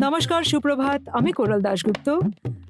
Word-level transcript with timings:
নমস্কার, 0.00 0.44
সুপ্রভাত। 0.44 1.08
আমি 1.08 1.32
কোরাল 1.32 1.60
দাশগুপ্ত। 1.60 2.08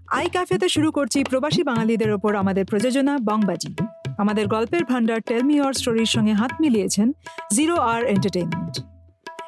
আই 0.09 0.29
ক্যাফেতে 0.29 0.69
শুরু 0.69 0.93
করছি 0.93 1.25
প্রবাসী 1.25 1.62
বাঙালিদের 1.62 2.12
ওপর 2.12 2.35
আমাদের 2.35 2.64
প্রযোজনা 2.64 3.19
বংবাজি। 3.25 3.75
আমাদের 4.19 4.46
গল্পের 4.46 4.85
ভান্ডার 4.85 5.21
টেলমি 5.21 5.61
অর 5.61 5.72
স্টোরির 5.72 6.06
সঙ্গে 6.06 6.32
হাত 6.32 6.53
মিলিয়েছেন 6.61 7.12
জিরো 7.53 7.77
আর 7.77 8.04
এন্টারটেইনমেন্ট 8.04 8.85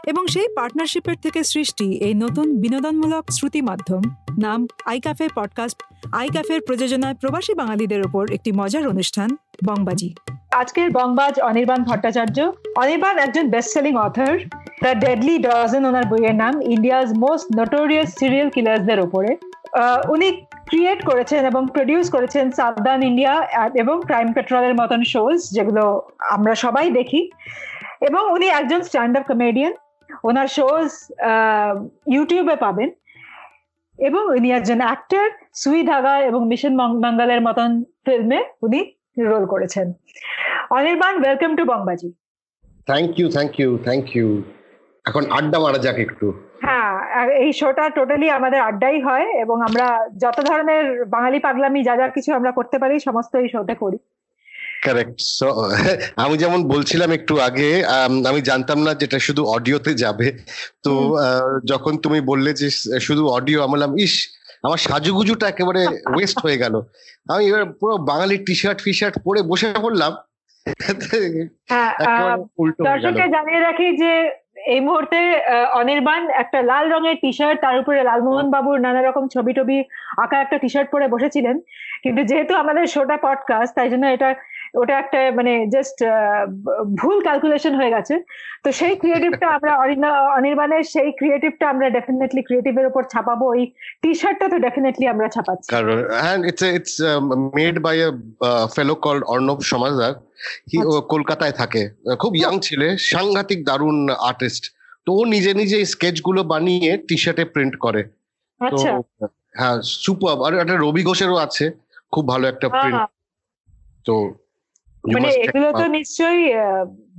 এবং 0.07 0.27
সেই 0.27 0.49
পার্টনারশিপের 0.57 1.17
থেকে 1.23 1.45
সৃষ্টি 1.45 1.93
এই 1.93 2.15
নতুন 2.15 2.61
বিনোদনমূলক 2.61 3.25
শ্রুতি 3.31 3.63
মাধ্যম, 3.63 4.03
নাম 4.39 4.67
আই 4.85 5.01
ক্যাফে 5.01 5.29
পডকাস্ট, 5.35 5.83
আই 6.13 6.29
ক্যাফের 6.29 6.61
প্রযোজনায় 6.67 7.15
প্রবাসী 7.15 7.55
বাঙালিদের 7.55 8.07
ওপর 8.07 8.31
একটি 8.31 8.53
মজার 8.53 8.89
অনুষ্ঠান, 8.89 9.37
বংবাজি। 9.69 10.15
আজকের 10.61 10.89
বংবাজ 10.99 11.35
অনির্বাণ 11.49 11.81
ভট্টাচার্য, 11.89 12.39
অনির্বাণ 12.83 13.17
একজন 13.27 13.45
best 13.55 13.71
selling 13.75 13.95
author 14.07 14.33
the 14.85 14.93
deadly 15.05 15.37
dozen 15.47 15.83
ওনার 15.91 16.07
বইয়ের 16.13 16.37
নাম 16.43 16.55
ইন্ডিয়াজ 16.75 17.09
মোস্ট 17.25 17.47
নোটোরিয়াস 17.59 18.09
সিরিয়াল 18.21 18.49
কিলার্সদের 18.55 18.99
ওপরে 19.07 19.31
উনি 20.15 20.29
ক্রিয়েট 20.71 21.01
করেছেন 21.11 21.41
এবং 21.51 21.63
প্রডিউস 21.77 22.07
করেছেন 22.15 22.45
সাবধান 22.59 23.01
ইন্ডিয়া 23.11 23.35
এবং 23.83 23.97
ক্রাইম 24.09 24.29
পেট্রোলের 24.37 24.75
মতন 24.81 25.01
শোজ 25.13 25.39
যেগুলো 25.57 25.85
আমরা 26.35 26.55
সবাই 26.65 26.87
দেখি। 26.99 27.21
এবং 28.09 28.23
উনি 28.37 28.47
একজন 28.61 28.81
স্ট্যান্ড 28.89 29.15
আপ 29.19 29.25
কমেডিয়ান 29.31 29.73
ওনার 30.29 30.49
শোজ 30.57 30.89
ইউটিউবে 32.15 32.57
পাবেন। 32.65 32.89
এবং 33.99 34.23
উনি 34.37 34.49
একজন 34.59 34.79
অ্যাক্টর 34.87 35.25
সুই 35.63 35.81
ধাগা 35.91 36.15
এবং 36.29 36.41
মিশন 36.51 36.73
মঙ্গলের 37.05 37.41
মতন 37.49 37.71
ফিল্মে 38.05 38.41
উনি 38.67 38.81
রোল 39.31 39.45
করেছেন। 39.53 39.87
Anirban 40.73 41.15
welcome 41.23 41.51
to 41.57 41.65
Bongbaazi 41.65 42.09
thank 42.89 43.11
you 43.19 43.27
thank 43.29 43.53
you 43.61 43.71
thank 43.79 44.07
you 44.17 44.29
এখন 45.05 45.23
আড্ডা 45.31 45.59
মারা 45.59 45.79
যাক 45.79 45.99
একটু। 45.99 46.27
হ্যাঁ 46.63 46.93
এই 47.45 47.53
শোটা 47.53 47.85
টোটালি 47.89 48.27
আমাদের 48.31 48.61
আড্ডাই 48.61 48.97
হয় 49.01 49.27
এবং 49.41 49.57
আমরা 49.63 49.87
যত 50.17 50.39
ধরনের 50.41 50.85
বাঙালি 51.07 51.39
পাগলামি 51.41 51.81
যা 51.83 51.95
যা 51.97 52.07
কিছু 52.09 52.31
আমরা 52.33 52.51
করতে 52.53 52.77
পারি 52.79 52.95
সমস্ত 53.01 53.33
এই 53.37 53.49
শোতে 53.49 53.75
করি। 53.75 53.99
কারেক্ট 54.85 55.17
সো 55.39 55.49
আমি 56.25 56.35
যেমন 56.37 56.61
বলছিলাম 56.69 57.11
একটু 57.13 57.35
আগে 57.41 57.69
আম, 57.97 58.13
জানতাম 58.41 58.79
না 58.87 58.93
যেটা 58.95 59.19
শুধু 59.19 59.43
অডিওতে 59.47 59.93
যাবে। 59.95 60.29
তো 60.85 60.93
যখন 61.65 61.93
তুমি 61.99 62.19
বললে 62.21 62.51
যে 62.53 62.69
শুধু 63.01 63.23
অডিও 63.29 63.59
আমি 63.63 63.73
বললাম 63.73 63.93
ইস 63.99 64.15
আমার 64.65 64.79
সাজুগুজুটা 64.79 65.47
একেবারে 65.49 65.83
ওয়েস্ট 66.15 66.39
হয়ে 66.45 66.59
গেল। 66.59 66.75
আমি 67.31 67.43
এবার 67.51 67.65
পুরো 67.81 67.95
বাঙালি 68.11 68.37
টি 68.47 68.55
শার্ট 68.55 68.79
ফি 68.81 68.93
শার্ট 68.93 69.15
পরে 69.25 69.41
বসে 69.43 69.69
পড়লাম। 69.83 70.13
হ্যাঁ 71.71 71.93
দর্শককে 72.89 73.25
জানিয়ে 73.29 73.61
রাখি 73.61 73.89
যে 73.97 74.13
এই 74.67 74.81
মুহূর্তে 74.81 75.21
অনির্বাণ 75.75 76.23
একটা 76.43 76.59
লাল 76.63 76.85
রঙের 76.93 77.17
টি 77.21 77.31
শার্ট 77.33 77.59
তার 77.61 77.77
উপরে 77.79 77.99
লালমোহন 78.03 78.47
বাবুর 78.51 78.79
নানা 78.81 79.01
রকম 79.03 79.25
ছবি 79.29 79.53
টবি 79.53 79.79
আঁকা 80.17 80.37
একটা 80.41 80.57
টি 80.59 80.69
শার্ট 80.69 80.89
পরে 80.91 81.07
বসেছিলেন। 81.09 81.57
কিন্তু 82.03 82.21
যেহেতু 82.25 82.53
আমাদের 82.55 82.85
শোটা 82.87 83.17
পডকাস্ট 83.17 83.73
তাই 83.75 83.89
জন্য 83.91 84.05
এটা 84.07 84.29
ওটা 84.81 84.95
একটা 85.03 85.19
মানে 85.39 85.53
জাস্ট 85.75 85.99
ভুল 87.01 87.17
ক্যালকুলেশন 87.27 87.73
হয়ে 87.81 87.95
গেছে। 87.97 88.15
তো 88.65 88.69
সেই 88.81 88.95
ক্রিয়েটিভটা 89.03 89.47
আমরা 89.57 89.73
অনির্বাণের 90.39 90.85
সেই 90.95 91.09
ক্রিয়েটিভটা 91.21 91.65
আমরা 91.73 91.87
ডেফিনেটলি 91.97 92.43
ক্রিয়েটিভের 92.49 92.87
উপর 92.91 93.03
ছাপাবো। 93.13 93.45
ওই 93.55 93.63
টি 94.03 94.11
শার্টটা 94.21 94.47
তো 94.53 94.57
ডেফিনেটলি 94.67 95.07
আমরা 95.15 95.27
ছাপাচ্ছি। 95.35 95.69
কারণ 95.75 95.97
and 96.31 96.41
it's 96.51 96.63
it's 96.79 96.95
um, 97.11 97.27
made 97.59 97.79
by 97.87 97.95
a 98.09 98.11
uh, 98.49 98.65
fellow 98.77 98.97
called 99.05 99.25
Arnab 99.33 99.59
Samajdar 99.73 100.13
কি 100.69 100.79
ও 100.91 100.93
কলকাতায় 101.13 101.55
থাকে। 101.61 101.83
খুব 102.23 102.33
ইয়াং 102.41 102.55
ছেলে 102.67 102.87
সাংঘাতিক 103.13 103.59
দারুণ 103.69 103.99
আর্টিস্ট 104.31 104.65
তো 105.07 105.11
ও 105.19 105.21
নিজে 105.35 105.53
নিজে 105.61 105.79
স্কেচগুলো 105.95 106.41
বানিয়ে 106.53 106.93
টি 107.09 107.17
শার্টে 107.23 107.45
প্রিন্ট 107.55 107.75
করে 107.85 108.03
তো 108.61 108.67
আচ্ছা 108.67 108.91
হ্যাঁ 109.59 109.77
সুপার 110.05 110.37
আর 110.47 110.53
একটা 110.63 110.77
রবি 110.85 111.03
ঘোষেরও 111.11 111.39
আছে। 111.47 111.65
খুব 112.13 112.25
ভালো 112.33 112.45
একটা 112.53 112.67
প্রিন্ট 112.79 113.01
তো 114.07 114.15
মানে 115.05 115.29
এগুলো 115.45 115.69
তো 115.81 115.85
নিশ্চয়ই 115.99 116.43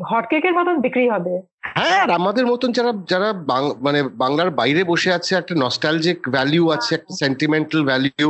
হট 0.10 0.26
কেকের 0.32 0.54
মতন 0.60 0.76
বিক্রি 0.86 1.06
হবে। 1.10 1.34
হ্যাঁ 1.78 1.98
আর 2.04 2.10
আমাদের 2.20 2.46
মতন 2.52 2.70
যারা 2.78 2.92
যারা 3.12 3.30
মানে 3.82 4.00
বাংলার 4.24 4.50
বাইরে 4.60 4.82
বসে 4.92 5.10
আছে 5.14 5.32
একটা 5.36 5.54
নস্টালজিক 5.56 6.18
ভ্যালিউ 6.36 6.64
আছে 6.76 6.92
একটা 6.96 7.12
সেন্টিমেন্টাল 7.22 7.82
ভ্যালিউ 7.90 8.28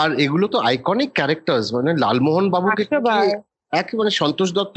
আর 0.00 0.08
এগুলো 0.24 0.46
তো 0.48 0.58
আইকনিক 0.70 1.10
ক্যারেক্টার্স 1.14 1.66
মানে 1.76 1.90
লালমোহন 2.04 2.46
বাবুকে 2.50 2.84
বার। 3.08 3.26
একেবারে 3.72 4.10
Santosh 4.20 4.48
Dutta 4.52 4.76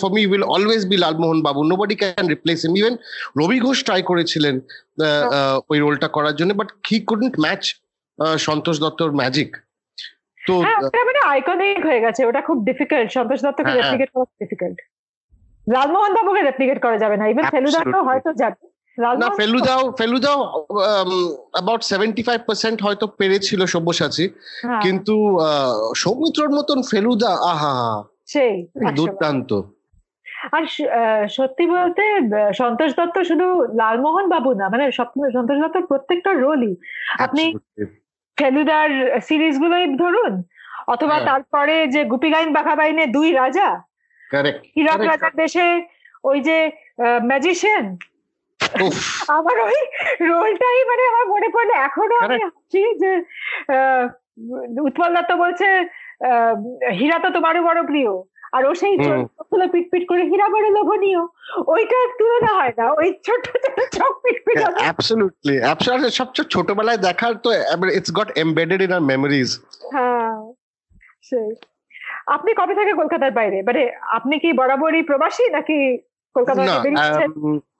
for 0.00 0.10
me 0.14 0.22
will 0.26 0.44
always 0.54 0.82
be 0.90 0.96
Lalmohan 1.04 1.38
babu. 1.42 1.60
Nobody 1.70 1.96
can 2.00 2.24
replace 2.34 2.58
him 2.64 2.74
even 2.80 2.94
Rabi 3.40 3.58
Ghosh 3.60 3.78
try 3.86 4.00
করেছিলেন 4.02 4.54
আহ, 4.98 5.56
ওই 5.70 5.78
রোলটা 5.78 6.08
করার 6.08 6.34
জন্য 6.36 6.50
but 6.54 6.68
he 6.88 6.96
couldn't 7.08 7.34
match 7.44 7.62
Santosh 8.38 8.76
দত্তর 8.84 9.10
ম্যাজিক 9.20 9.50
তো 10.46 10.54
হ্যাঁ 10.64 10.78
ওটা 10.80 11.00
মানে 11.08 11.20
আইকনিক 11.32 11.80
হয়ে 11.88 12.00
গেছে 12.04 12.20
ওটা 12.28 12.40
খুব 12.48 12.58
ডিফিকাল্ট 12.68 13.08
সন্তোষ 13.16 13.40
দত্তকে 13.44 13.64
হ্যাঁ। 13.64 13.78
রেপ্লিকেট 13.78 14.08
করা 14.14 14.26
ডিফিকাল্ট 14.42 14.78
লালমোহন 15.66 16.12
বাবুকে 16.16 16.42
রেপ্লিকেট 16.42 16.78
করা 16.84 16.96
যাবে 17.02 17.16
না 17.16 17.24
ইভেন 17.26 17.46
ফেলুদা 17.54 17.80
তো 17.94 17.98
হয়তো 18.08 18.30
যাবে 18.42 18.58
না 19.18 19.28
ফেলুদাও 19.38 19.82
ফেলুদাও 19.98 20.38
অ্যাবাউট 21.54 21.82
সেভেন্টি 21.90 22.22
ফাইভ 22.22 22.40
পার্সেন্ট 22.48 22.78
হয়তো 22.86 23.06
পেরেছিল 23.18 23.60
সব্যসাচী 23.74 24.26
হ্যাঁ, 24.64 24.82
কিন্তু 24.84 25.14
সৌমিত্রর 25.94 26.50
মতন 26.50 26.78
ফেলুদা 26.90 27.32
আহা 27.52 27.74
সেই 28.32 28.54
দুর্দান্ত। 28.98 29.50
আর 30.52 30.64
সত্যি 31.28 31.64
বলতে 31.74 32.04
সন্তোষ 32.60 32.90
দত্ত 32.98 33.16
শুধু 33.30 33.46
লালমোহন 33.80 34.26
বাবু 34.34 34.50
না 34.60 34.66
মানে 34.72 34.84
সন্তোষ 35.34 35.58
দত্ত 35.62 35.76
প্রত্যেকটা 35.90 36.30
রোলই 36.34 36.72
আপনি. 37.18 37.44
ফেলুদার 38.38 38.90
সিরিজ 39.20 39.54
গুলোই 39.58 39.86
ধরুন 39.96 40.32
অথবা 40.86 41.14
হ্যাঁ। 41.14 41.26
তারপরে 41.28 41.74
যে 41.94 42.00
গুপিগাইন 42.04 42.48
বাঘাবাইনে 42.52 43.04
দুই 43.12 43.28
রাজা. 43.34 43.68
হীরক. 44.74 44.98
রাজার 45.10 45.32
দেশে 45.36 45.66
ওই 46.24 46.38
যে 46.40 46.56
ম্যাজিশিয়ান 47.24 47.86
আমার 49.30 49.56
ওই 49.66 49.78
রোলটাই 50.28 50.78
মানে 50.90 51.02
আমার 51.10 51.26
মনে 51.28 51.48
পড়লে 51.50 51.74
এখনও 51.80 52.16
আমি 52.24 52.36
হাসি 52.44 52.82
যে 53.02 53.12
আহ, 53.74 54.04
উৎপল 54.80 55.10
দত্ত 55.16 55.32
বলছে 55.42 55.68
আহ, 56.28 56.54
হীরা 56.98 57.18
তো 57.18 57.28
তোমারও 57.36 57.60
বড় 57.62 57.80
প্রিয় 57.84 58.10
আর 58.56 58.62
ও 58.70 58.72
সেই। 58.82 58.94
চোখগুলো 59.06 59.64
পিটপিট 59.74 60.02
করে 60.10 60.22
হীরা 60.30 60.46
বড় 60.54 60.66
লোভনীয়। 60.76 61.22
ওইটা 61.74 61.98
তুলনা 62.18 62.52
হয় 62.58 62.74
না। 62.78 62.84
ওই 63.00 63.08
ছোট 63.26 63.42
ছোট 63.54 63.78
চোখ 63.96 64.12
পিটপিট। 64.24 64.56
অ্যাবসলিউটলি 64.84 65.54
অ্যাবসলিউটলি 65.60 66.10
সবচেয়ে 66.20 66.50
ছোটবেলায় 66.54 67.00
দেখার 67.06 67.32
তো 67.44 67.48
it's 67.98 68.10
got 68.18 68.28
embedded 68.44 68.80
in 68.86 68.92
our 68.92 69.02
memories 69.12 69.48
হ্যাঁ 69.94 70.34
সেই। 71.28 71.50
আপনি 72.34 72.50
কবে 72.60 72.74
থেকে 72.78 72.92
কলকাতার 73.00 73.32
বাইরে? 73.38 73.58
মানে 73.62 73.82
আপনি 74.18 74.34
কি 74.42 74.48
বরাবরই 74.52 75.02
প্রবাসী 75.02 75.44
নাকি 75.56 75.78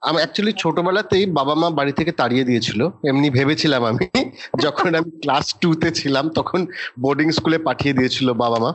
আম, 0.01 0.15
অ্যাকচুয়ালি 0.17 0.53
ছোটবেলাতেই 0.57 1.25
বাবা 1.29 1.53
মা 1.55 1.67
বাড়ি 1.69 1.91
থেকে 1.91 2.11
তাড়িয়ে 2.11 2.43
দিয়েছিল। 2.43 2.79
এমনি 3.07 3.27
ভেবেছিলাম 3.29 3.81
আমি 3.85 4.05
যখন 4.65 4.89
আমি 4.95 5.11
ক্লাস 5.21 5.45
টু 5.61 5.69
তে 5.75 5.89
ছিলাম 5.91 6.25
তখন 6.29 6.59
বোর্ডিং 7.01 7.27
স্কুলে 7.31 7.57
পাঠিয়ে 7.57 7.93
দিয়েছিল 7.93 8.27
বাবা 8.33 8.57
মা। 8.59 8.71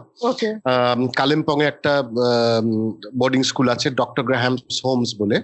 কালিম্পং 1.16 1.56
এ 1.62 1.66
একটা 1.66 1.92
বোর্ডিং 3.16 3.42
স্কুল 3.42 3.66
আছে 3.68 3.88
ডক্টর 3.90 4.22
গ্রাহাম 4.22 4.54
হোমস 4.84 5.10
বলে। 5.18 5.36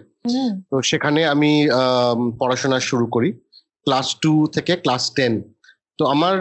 তো 0.71 0.77
সেখানে 0.83 1.21
আমি 1.27 1.51
আম, 1.73 2.19
পড়াশোনা 2.41 2.79
শুরু 2.81 3.07
করি 3.07 3.31
ক্লাস 3.87 4.09
টু 4.23 4.33
থেকে 4.47 4.73
ক্লাস 4.77 5.05
টেন 5.17 5.33
তো 5.99 6.03
আমার 6.07 6.37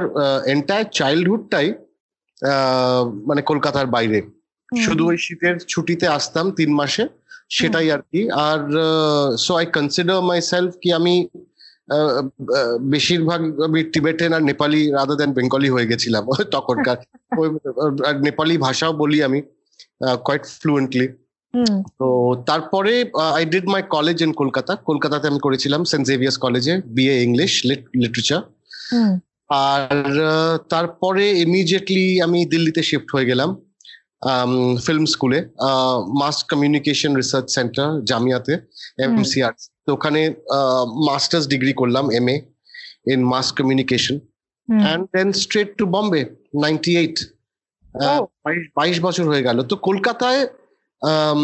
এন্টায়ার 0.45 0.85
চাইল্ডহুডটাই 0.91 1.67
মানে 3.25 3.41
কলকাতার 3.41 3.87
বাইরে। 3.87 4.19
শুধু 4.69 5.03
ওই 5.07 5.17
শীতের 5.17 5.55
ছুটিতে 5.67 6.05
আসতাম 6.07 6.45
তিন 6.51 6.71
মাসে 6.73 7.03
সেটাই 7.49 7.87
আর 7.91 8.01
কি 8.11 8.21
আর 8.47 8.59
so 9.37 9.51
I 9.55 9.65
consider 9.65 10.17
my 10.21 10.39
self 10.41 10.71
কি 10.81 10.89
আমি 10.93 11.13
বেশিরভাগ 12.89 13.41
আমি 13.61 13.79
টিবেটেন 13.83 14.31
আর 14.33 14.43
নেপালি 14.43 14.81
রাদার 14.91 15.17
দেন 15.17 15.31
বেঙ্গলি 15.33 15.69
হয়ে 15.69 15.89
গেছিলাম 15.91 16.23
তখনকার। 16.55 16.97
আর 18.07 18.15
নেপালি 18.19 18.55
ভাষাও 18.57 18.93
বলি 18.93 19.17
আমি 19.23 19.39
কোয়াইট 20.25 20.43
ফ্লুয়েন্টলি 20.61 21.07
তো 21.99 22.07
তারপরে 22.45 22.93
I 23.37 23.45
did 23.45 23.65
my 23.65 23.81
college 23.89 24.17
in 24.21 24.31
Kolkata 24.33 24.73
কলকাতাতে 24.75 25.25
আমি 25.27 25.39
করেছিলাম 25.39 25.81
সেন্ট 25.85 26.05
জেভিয়ার্স 26.07 26.37
কলেজে 26.37 26.73
বিএ 26.87 27.15
ইংলিশ 27.21 27.51
লিটারেচার 28.01 28.41
আর 29.49 30.05
তারপরে 30.69 31.23
ইমিডিয়েটলি 31.39 32.05
আমি 32.21 32.39
দিল্লিতে 32.45 32.81
শিফট 32.83 33.09
হয়ে 33.13 33.25
গেলাম। 33.25 33.49
ফিল্ম 34.85 35.05
স্কুলে 35.13 35.39
মাস 36.21 36.37
কমিউনিকেশন 36.51 37.11
রিসার্চ 37.21 37.47
সেন্টার 37.57 37.87
জামিয়াতে 38.09 38.53
এমসিআর 39.05 39.53
তো 39.85 39.89
ওখানে 39.97 40.21
মাস্টার্স 41.09 41.45
ডিগ্রি 41.53 41.73
করলাম 41.81 42.05
M 42.19 42.27
A 42.33 42.35
in 43.13 43.19
mass 43.33 43.47
communication 43.59 44.15
and 44.69 45.01
then 45.15 45.27
straight 45.43 45.69
to 45.79 45.85
Bombay 45.95 46.21
ninety 46.63 46.91
eight. 47.01 47.17
বাইশ 48.77 48.97
বছর 49.07 49.25
হয়ে 49.31 49.45
গেল। 49.47 49.57
তো 49.71 49.75
কলকাতায় 49.87 50.41
আম, 51.01 51.41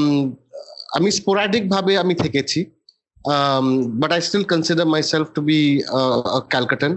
স্পোরাডিক 1.18 1.64
ভাবে 1.74 1.94
আমি 2.04 2.16
থেকেছি। 2.24 2.60
um, 3.26 4.00
but 4.00 4.12
I 4.12 4.20
still 4.20 4.44
consider 4.44 4.86
myself 4.86 5.28
to 5.36 5.42
be 5.50 5.60
uh, 6.00 6.38
a 6.38 6.42
Calcuttan 6.54 6.94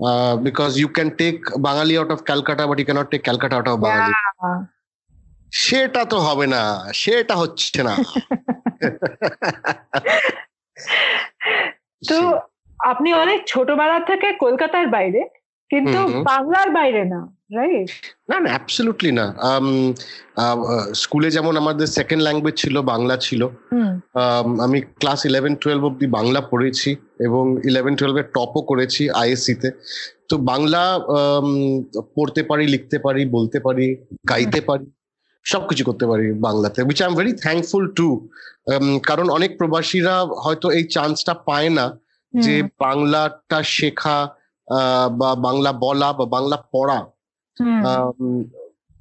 uh, 0.00 0.34
because 0.46 0.72
Bangali 0.78 0.88
can 0.96 1.08
of 1.18 1.28
Calcutta 1.58 1.94
but 1.96 2.10
of 2.14 2.20
Calcutta, 2.28 2.64
but 2.68 2.78
you 2.78 2.86
cannot 2.88 3.08
take 3.12 3.24
Calcutta 3.28 3.56
সেটা 5.62 6.02
তো 6.12 6.16
হবে 6.26 6.46
না 6.54 6.62
সেটা 7.02 7.34
হচ্ছে 7.42 7.80
না। 7.88 7.94
তো 12.02 12.18
আপনি 12.90 13.08
অনেক 13.22 13.40
ছোটবেলা 13.52 13.98
থেকে 14.10 14.28
কলকাতার 14.44 14.86
বাইরে 14.96 15.22
কিন্তু। 15.70 15.98
বাংলার 16.30 16.68
বাইরে 16.78 17.02
না 17.12 17.20
রাইট 17.56 17.90
না 18.30 18.36
না 18.42 18.48
অ্যাবসলুটলি 18.52 19.10
না। 19.20 19.26
স্কুলে 21.02 21.28
যেমন 21.36 21.54
আমাদের 21.62 21.86
সেকেন্ড 21.98 22.22
ল্যাঙ্গুয়েজ 22.26 22.56
ছিল 22.62 22.76
বাংলা 22.92 23.14
ছিল 23.26 23.42
আমি 24.64 24.78
ক্লাস 25.00 25.20
ইলেভেন 25.30 25.54
টুয়েলভ 25.62 25.82
অব্দি 25.90 26.06
বাংলা 26.18 26.40
পড়েছি 26.52 26.90
এবং 27.26 27.44
ইলেভেন 27.70 27.94
টুয়েলভে 27.98 28.22
টপও 28.34 28.60
করেছি 28.70 29.02
আইএসসি 29.22 29.54
তে। 29.62 29.68
তো 30.30 30.34
বাংলা 30.50 30.82
পড়তে 32.16 32.42
পারি 32.50 32.64
লিখতে 32.74 32.96
পারি 33.06 33.22
বলতে 33.36 33.58
পারি 33.66 33.86
গাইতে 34.30 34.60
পারি। 34.70 34.86
সবকিছু 35.44 35.82
করতে 35.88 36.04
পারি 36.10 36.26
বাংলাতে 36.46 36.78
which 36.88 36.98
I 37.02 37.08
am 37.10 37.14
very 37.20 37.32
thankful 37.44 37.84
to 37.98 38.08
কারণ 39.08 39.26
অনেক 39.30 39.50
প্রবাসীরা 39.58 40.14
হয়তো 40.44 40.66
এই 40.78 40.84
চান্সটা 40.94 41.34
পায় 41.48 41.70
না 41.78 41.86
যে 42.34 42.54
বাংলাটা 42.84 43.58
শেখা 43.76 44.18
বা 45.20 45.30
বাংলা 45.46 45.70
বলা 45.84 46.08
বা 46.18 46.24
বাংলা 46.26 46.56
পড়া। 46.74 46.98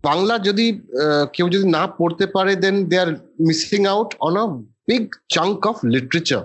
বাংলা 0.04 0.36
যদি 0.48 0.66
কেউ 1.36 1.48
যদি 1.56 1.66
না 1.78 1.84
পড়তে 1.98 2.25
পারে 2.36 2.54
then 2.63 2.75
they 2.89 2.96
are 3.04 3.10
missing 3.48 3.81
out 3.94 4.10
on 4.28 4.36
a 4.44 4.46
big 4.88 5.04
chunk 5.36 5.62
of 5.72 5.78
literature 5.94 6.44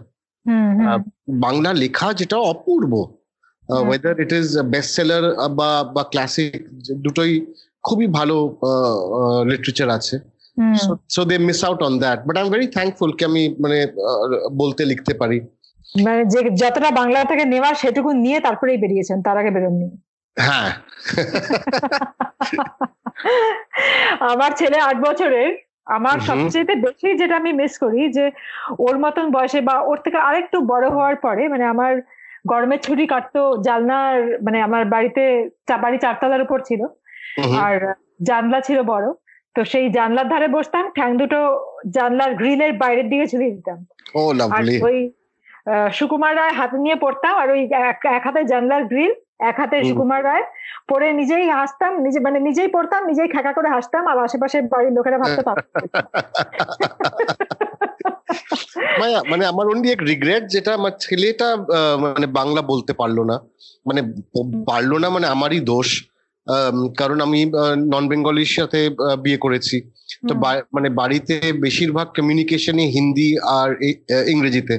Bangla 1.44 1.70
লেখা 1.82 2.08
যেটা 2.20 2.36
অপূর্ব। 2.52 2.92
Whether 3.68 4.14
it 4.24 4.32
is 4.40 4.48
best 4.72 4.90
seller 4.96 5.24
বা 5.58 5.70
বা 5.94 6.02
ক্লাসিক 6.12 6.52
দুটোই 7.04 7.32
খুবই 7.88 8.06
ভালো 8.18 8.36
লিটারেচার 9.50 9.88
আছে। 9.98 10.16
So 11.14 11.20
they 11.30 11.36
miss 11.48 11.60
out 11.68 11.80
on 11.88 11.94
that 12.04 12.18
but 12.26 12.34
I 12.38 12.42
am 12.44 12.50
very 12.54 12.66
thankful 12.76 13.10
কি 13.18 13.22
আমি 13.30 13.42
মানে 13.62 13.78
বলতে 14.62 14.82
লিখতে 14.90 15.12
পারি। 15.20 15.38
মানে 16.04 16.22
যে 16.32 16.40
যতটা 16.62 16.90
বাংলা 17.00 17.20
থেকে 17.30 17.44
নেওয়ার 17.52 17.74
সেটুকু 17.82 18.10
নিয়ে 18.24 18.38
তারপরেই 18.46 18.78
বেরিয়েছেন 18.82 19.18
তার 19.26 19.36
আগে 19.40 19.50
বেরোননি। 19.56 19.88
হ্যাঁ। 20.36 20.70
আমার 24.32 24.50
ছেলে 24.60 24.78
আট 24.88 24.96
বছরের 25.06 25.50
আমার। 25.96 26.16
সবচেয়ে 26.28 26.74
বেশি 26.84 27.08
যেটা 27.20 27.34
আমি 27.40 27.50
মিস 27.60 27.74
করি 27.84 28.02
যে 28.16 28.24
ওর 28.86 28.96
মতন 29.04 29.26
বয়সে 29.36 29.60
বা 29.68 29.76
ওর 29.90 29.98
থেকে 30.04 30.18
আরেকটু 30.28 30.58
বড় 30.72 30.86
হওয়ার 30.94 31.16
পরে 31.24 31.42
মানে 31.52 31.64
আমার 31.74 31.92
গরমের 32.52 32.80
ছুটি 32.86 33.04
কাটতো 33.12 33.42
জানলার 33.66 34.16
মানে 34.46 34.58
আমার 34.66 34.82
বাড়িতে 34.94 35.22
বাড়ি 35.84 35.98
চারতলার 36.04 36.44
উপর 36.46 36.58
ছিল। 36.68 36.82
আর 37.64 37.94
জানলা 38.22 38.60
ছিল 38.60 38.82
বড় 38.92 39.12
তো 39.56 39.64
সেই 39.64 39.88
জানলার 39.88 40.28
ধারে 40.28 40.48
বসতাম 40.48 40.90
ঠ্যাং 40.90 41.18
দুটো 41.18 41.64
জানলার 41.90 42.34
গ্রিলের 42.34 42.72
বাইরের 42.72 43.10
দিকে 43.10 43.26
ঝুলিয়ে 43.26 43.50
দিতাম। 43.50 43.86
আর 44.56 44.62
ওই 44.88 45.12
সুকুমার 45.92 46.36
রায় 46.36 46.52
হাতে 46.52 46.78
নিয়ে 46.78 46.94
পড়তাম 46.94 47.36
আর 47.36 47.50
ওই 47.50 47.68
এক 48.18 48.26
হাতে 48.26 48.44
জানলার 48.44 48.84
গ্রিল 48.84 49.12
এক 49.50 49.60
হাতে 49.60 49.84
সুকুমার 49.84 50.24
রায়। 50.24 50.42
পরে 50.88 51.12
নিজেই 51.12 51.50
হাসতাম 51.50 52.06
নিজে 52.06 52.20
মানে 52.20 52.40
নিজেই 52.40 52.68
পড়তাম 52.68 53.06
নিজেই 53.06 53.28
খাকা 53.28 53.52
করে 53.52 53.68
হাসতাম 53.68 54.06
আর 54.06 54.18
আশেপাশে 54.18 54.62
বাড়ির 54.72 54.92
লোকেরা 54.92 55.18
ভাবতে 55.18 55.42
পারত 55.48 55.66
মায়া 59.00 59.22
মানে 59.30 59.46
আমার 59.46 59.66
অনলি 59.66 59.92
এক 59.92 60.02
রিগ্রেট 60.02 60.42
যেটা 60.54 60.74
আমার 60.74 60.92
ছেলেটা 61.00 61.56
মানে 62.04 62.26
বাংলা 62.26 62.62
বলতে 62.62 62.92
পারল 62.92 63.24
না। 63.24 63.40
মানে 63.86 64.02
পারল 64.66 64.98
না 64.98 65.10
মানে 65.10 65.26
আমারই 65.26 65.60
দোষ। 65.72 66.08
কারণ 67.00 67.18
আমি 67.26 67.40
নন 67.92 68.04
বেঙ্গলির 68.10 68.52
সাথে 68.58 68.80
বিয়ে 69.24 69.42
করেছি। 69.44 69.76
তো 70.28 70.32
মানে 70.74 70.88
বাড়িতে 71.00 71.36
বেশিরভাগ 71.64 72.06
কমিউনিকেশনই 72.16 72.88
হিন্দি 72.96 73.28
আর 73.58 73.68
ইংরেজিতে। 74.32 74.76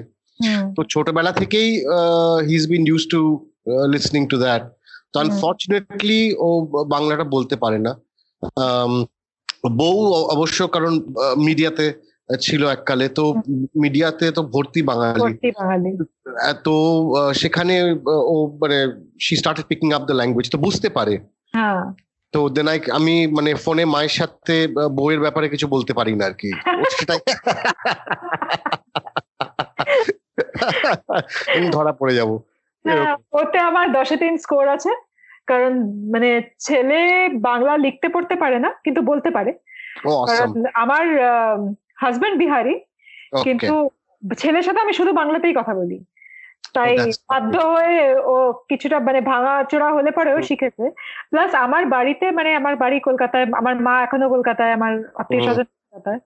তো 0.75 0.81
ছোটবেলা 0.93 1.31
থেকেই 1.41 1.69
he 2.47 2.55
is 2.59 2.65
been 2.73 2.83
used 2.89 3.03
to 3.13 3.21
listening 3.93 4.21
to 4.31 4.37
that 4.45 4.63
তো। 5.11 5.15
আনফর্চুনেটলি 5.23 6.21
ও 6.45 6.49
বাংলাটা 6.95 7.25
বলতে 7.35 7.55
পারে 7.63 7.79
না। 7.85 7.91
বউ 9.79 9.97
অবশ্য 10.35 10.59
কারণ 10.75 10.93
মিডিয়াতে 11.47 11.85
ছিল 12.45 12.61
এককালে। 12.75 13.05
তো 13.17 13.23
মিডিয়াতে 13.83 14.25
তো 14.37 14.41
ভর্তি 14.53 14.81
বাঙালি। 14.89 15.31
তো 16.65 16.75
সেখানে 17.41 17.75
ও 18.33 18.35
মানে 18.61 18.77
she 19.25 19.33
started 19.41 19.65
picking 19.71 19.87
up 19.97 20.03
the 20.09 20.15
language 20.19 20.47
তো 20.53 20.57
বুঝতে 20.65 20.89
পারে। 20.97 21.15
তো 22.33 22.49
দেন 22.49 22.67
আই 22.67 22.79
আমি 22.91 23.27
মানে 23.27 23.55
ফোনে 23.55 23.85
মায়ের 23.85 24.09
সাথে 24.09 24.55
আহ, 24.69 24.89
বউয়ের 24.89 25.19
ব্যাপারে 25.19 25.47
কিছু 25.49 25.67
বলতে 25.67 25.93
পারি 25.93 26.15
না 26.15 26.25
আর 26.25 26.33
কি 26.33 26.49
সেটাই। 26.91 27.19
ধরা 31.71 31.91
পড়ে 31.91 32.13
যাব। 32.15 32.29
হ্যাঁ, 32.85 33.15
ওতে 33.31 33.57
আমার 33.59 33.91
দশে 33.91 34.17
তিন 34.17 34.37
স্কোর 34.37 34.67
আছে। 34.67 34.91
কারণ 35.47 35.71
মানে 36.11 36.29
ছেলে 36.59 36.99
বাংলা 37.41 37.77
লিখতে 37.77 38.07
পড়তে 38.09 38.35
পারে 38.35 38.59
না 38.59 38.69
কিন্তু 38.83 39.01
বলতে 39.01 39.29
পারে। 39.31 39.51
আমার 40.75 41.03
হাজবেন্ড 41.95 42.37
বিহারি 42.37 42.75
কিন্তু 43.43 43.73
ছেলের 44.23 44.63
সাথে 44.63 44.79
আমি 44.79 44.93
শুধু 44.93 45.11
বাংলাতেই 45.13 45.53
কথা 45.53 45.73
বলি। 45.73 45.97
তাই 46.75 46.93
বাধ্য 47.29 47.53
হয়ে 47.73 47.97
ও 48.25 48.35
কিছুটা 48.69 48.97
মানে 48.99 49.19
ভাঙা 49.31 49.53
চোরা 49.71 49.89
হলে 49.91 50.09
পরেও। 50.11 50.37
শিখেছে। 50.49 50.85
প্লাস 51.31 51.51
আমার 51.65 51.83
বাড়িতে 51.95 52.25
মানে 52.31 52.49
আমার 52.55 52.75
বাড়ি 52.75 52.97
কলকাতায় 52.99 53.45
আমার 53.53 53.75
মা 53.87 53.93
এখনও 54.03 54.27
কলকাতায় 54.29 54.73
আমার 54.73 54.93
আত্মীয় 55.15 55.41
স্বজন 55.47 55.67
কলকাতায়। 55.83 56.19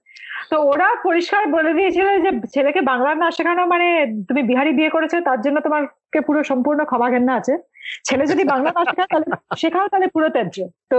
তো 0.50 0.56
ওরা 0.70 0.88
পরিষ্কার 1.04 1.42
বলে 1.56 1.72
দিয়েছিল 1.74 2.06
যে 2.24 2.30
ছেলেকে 2.54 2.80
বাংলা 2.82 3.10
না 3.14 3.28
শেখানো 3.30 3.62
মানে 3.66 3.86
তুমি 4.28 4.40
বিহারি 4.42 4.70
বিয়ে 4.72 4.90
করেছ 4.90 5.12
তার 5.28 5.38
জন্য 5.40 5.56
তোমাকে 5.60 6.18
পুরো 6.20 6.40
সম্পূর্ণ 6.42 6.80
ক্ষমা 6.84 7.08
ঘেন্না 7.10 7.32
আছে। 7.40 7.54
ছেলে 8.04 8.24
যদি 8.26 8.42
বাংলা 8.52 8.70
না 8.76 8.82
শেখায় 8.84 9.08
তাহলে 9.10 9.26
শেখাও 9.62 9.86
তাহলে 9.88 10.06
পুরো 10.08 10.28
ত্যায্য। 10.28 10.56
তো 10.92 10.98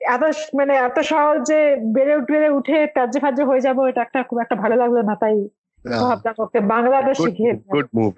এত 0.00 0.22
মানে 0.54 0.74
এত 0.78 0.96
সহজে 1.10 1.60
বেড়ে 1.94 2.14
উঠে 2.20 2.38
উঠে 2.58 2.78
ত্যায্য 2.94 3.14
ফাজ্য 3.20 3.40
হয়ে 3.44 3.64
যাব 3.66 3.78
এটা 3.90 4.00
একটা 4.02 4.18
খুব 4.22 4.38
একটা 4.40 4.56
ভালো 4.62 4.76
লাগল 4.76 4.96
না 5.10 5.14
তাই 5.22 5.36
ভাবলাম 5.84 6.34
ওকে 6.38 6.58
বাংলাটা 6.72 7.12
শিখিয়ে 7.14 7.52
গুড 7.74 7.88
মুভ 7.94 8.12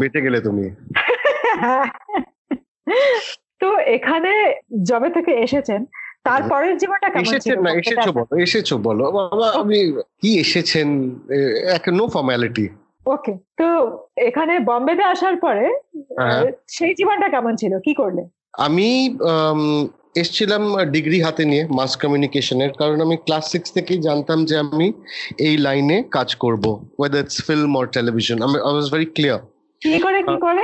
বেঁচে 0.00 0.20
গেলে 0.20 0.38
তুমি। 0.40 0.66
তো 3.60 3.68
এখানে 3.96 4.32
জবে 4.82 5.10
থেকে 5.10 5.32
এসেছেন 5.46 5.80
তারপরের 6.28 6.74
জীবনটা 6.78 7.08
কেমন 7.08 7.24
এসেছেন 7.26 7.58
না 7.62 7.70
এসেছ 7.80 8.06
বলো 8.10 8.32
এসেছ 8.46 8.68
বলো। 8.86 9.02
বাবা 9.10 9.46
আমি 9.62 9.78
কি 10.22 10.30
এসেছেন? 10.40 10.88
এক 11.76 11.84
নো 11.98 12.04
ফর্মালিটি 12.14 12.66
ওকে 13.06 13.32
তো 13.58 13.66
এখানে 14.28 14.54
বম্বেতে 14.60 15.04
আসার 15.04 15.36
পরে 15.36 15.64
হ্যাঁ। 16.18 16.42
সেই 16.68 16.92
জীবনটা 16.94 17.28
কেমন 17.34 17.52
ছিল? 17.56 17.72
কি 17.86 17.92
করলে? 17.94 18.22
আমি 18.66 18.88
আম, 19.32 19.60
এসছিলাম 20.22 20.62
ডিগ্রি 20.92 21.18
হাতে 21.20 21.42
নিয়ে 21.44 21.64
মাস 21.78 21.92
কমিউনিকেশনের 22.02 22.72
কারণ 22.80 22.96
আমি 23.00 23.16
ক্লাস 23.26 23.44
সিক্স 23.52 23.68
থেকেই 23.76 24.00
জানতাম 24.02 24.38
যে 24.44 24.54
আমি 24.64 24.86
এই 25.38 25.54
লাইনে 25.66 25.96
কাজ 26.16 26.28
করব 26.34 26.64
whether 26.98 27.20
it's 27.24 27.38
film 27.46 27.70
or 27.76 27.86
television 27.96 28.36
আমি 28.42 28.56
আই 28.58 28.72
ওয়াজ 28.74 28.88
ভেরি 28.94 29.08
ক্লিয়ার 29.16 29.40
কি 29.82 29.94
করে 30.04 30.18
কি 30.28 30.34
করে? 30.46 30.62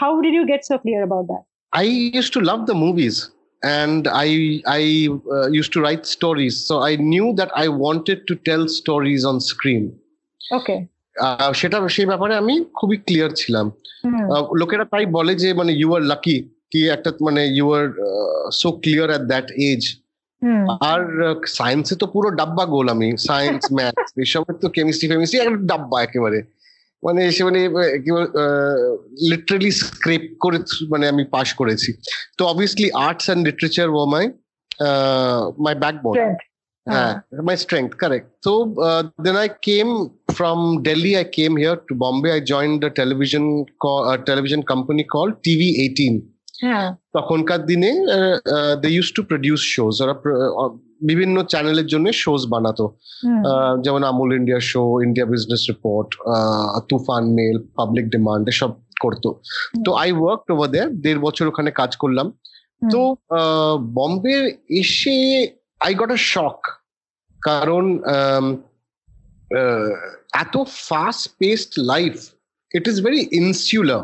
How 0.00 0.10
did 0.24 0.34
you 0.38 0.44
get 0.52 0.62
so 0.70 0.74
clear 0.82 1.02
about 1.04 1.26
that 1.30 1.42
I 1.72 1.86
used 2.18 2.32
to 2.36 2.40
love 2.50 2.62
the 2.70 2.76
movies 2.84 3.16
and 3.62 4.02
I 4.26 4.28
I 4.80 4.82
uh, 5.36 5.48
used 5.60 5.72
to 5.74 5.80
write 5.84 6.04
stories. 6.16 6.54
So 6.68 6.74
I 6.90 6.92
knew 7.10 7.28
that 7.40 7.50
I 7.64 7.66
wanted 7.84 8.18
to 8.28 8.34
tell 8.48 8.62
stories 8.80 9.22
on 9.30 9.36
screen. 9.52 9.84
Okay 10.40 10.76
আহ, 11.16 11.50
সেটা 11.60 11.76
সেই 11.96 12.06
ব্যাপারে 12.10 12.34
আমি 12.42 12.54
খুবই 12.78 12.96
clear 13.06 13.30
ছিলাম। 13.40 13.66
আহ, 14.34 14.44
লোকেরা 14.60 14.84
তাই 14.92 15.04
বলে 15.16 15.32
যে 15.42 15.48
মানে 15.60 15.72
ইউ 15.80 15.88
আর 15.96 16.02
লাকি 16.12 16.36
কি 16.72 16.80
একটা 16.96 17.10
মানে 17.26 17.42
you 17.58 17.66
are 17.78 17.86
so 18.60 18.68
clear 18.82 19.08
at 19.12 19.24
that 19.32 19.48
age 19.70 19.82
আর 20.92 21.00
সায়েন্সে 21.58 21.94
তো 22.02 22.06
পুরো 22.14 22.28
ডাব্বা 22.40 22.64
গোল 22.74 22.86
আমি। 22.94 23.08
সায়েন্স 23.28 23.62
ম্যাথ 23.78 23.96
এসবের 24.24 24.56
তো 24.62 24.66
কেমিস্ট্রি 24.76 25.06
ফেমিস্ট্রি 25.12 25.38
একটা 25.40 25.60
ডাব্বা 25.72 25.98
একেবারে। 26.06 26.38
মানে 27.02 27.20
এসে 27.26 27.42
মানে 27.44 27.60
লিটারালি 29.30 29.70
স্ক্রেপ 29.80 30.24
করে 30.40 30.58
মানে 30.88 31.04
আমি 31.08 31.24
পাশ 31.36 31.48
করেছি 31.54 31.90
তো 32.38 32.42
অবভিয়াসলি 32.46 32.88
আর্টস 33.06 33.26
অ্যান্ড 33.26 33.42
লিটারেচার 33.48 33.88
ও 33.90 34.02
মাই 34.14 34.24
মাই 35.64 35.74
ব্যাকবোন 35.74 36.14
হ্যাঁ 36.86 37.14
uh, 37.32 37.42
my 37.42 37.56
strength 37.64 37.92
correct 38.02 38.26
so 38.46 38.52
uh, 38.88 39.02
then 39.24 39.36
i 39.36 39.48
came 39.68 39.92
from 40.38 40.58
delhi 40.82 41.12
i 41.16 41.26
came 41.38 41.54
here 41.56 41.78
to 41.88 41.92
bombay 41.94 42.32
i 42.38 42.40
joined 42.54 42.80
a 42.84 42.90
television 42.90 43.44
co- 43.78 44.04
a 44.12 44.14
television 44.30 44.60
company 44.72 45.04
called 45.14 45.34
tv 45.46 45.60
18 45.84 46.20
হ্যাঁ 46.62 46.88
তখনকার 47.12 47.60
দিনে 47.66 47.90
they 48.82 48.88
used 48.88 49.08
to 49.16 49.22
produce 49.22 49.60
shows 49.74 49.94
ওরা 50.02 50.14
বিভিন্ন 51.10 51.36
চ্যানেলের 51.52 51.88
জন্য 51.92 52.06
shows 52.22 52.42
বানাতো। 52.52 52.84
যেমন 53.84 54.02
Amul 54.10 54.30
India 54.38 54.60
show 54.70 54.82
India 55.06 55.26
business 55.32 55.62
report 55.72 56.08
Toofan 56.90 57.24
mail 57.38 57.56
public 57.78 58.06
demand 58.14 58.44
এসব 58.52 58.70
করতো। 59.02 59.28
তো 59.84 59.90
আই 60.02 60.10
ওয়ার্ক 60.20 60.42
ওভার 60.54 60.68
দেয়ার 60.74 60.90
দেড় 61.04 61.20
বছর 61.26 61.44
ওখানে 61.52 61.70
কাজ 61.80 61.90
করলাম। 62.02 62.26
তো 62.92 63.00
বম্বে 63.96 64.36
এসে 64.80 65.16
আই 65.86 65.92
গট 66.00 66.10
আ 66.18 66.20
শক 66.32 66.58
কারণ 67.40 67.84
এত 70.42 70.54
fast 70.88 71.24
paced 71.40 71.70
life 71.92 72.14
it 72.70 72.84
is 72.92 72.96
very 73.06 73.20
insular 73.42 74.02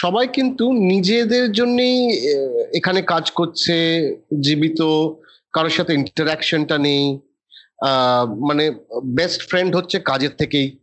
সবাই 0.00 0.24
কিন্তু 0.36 0.64
নিজেদের 0.92 1.44
জন্যই 1.58 1.96
এখানে 2.78 3.00
কাজ 3.12 3.24
করছে 3.38 3.76
জীবিত। 4.46 4.80
কারোর 5.56 5.70
সাথে 5.70 5.94
ইন্টারাকশনটা 5.94 6.78
নেই। 6.78 7.20
মানে 8.46 8.70
বেস্ট 9.04 9.48
ফ্রেন্ড 9.48 9.76
হচ্ছে 9.76 10.00
কাজের 10.00 10.30
থেকেই। 10.38 10.78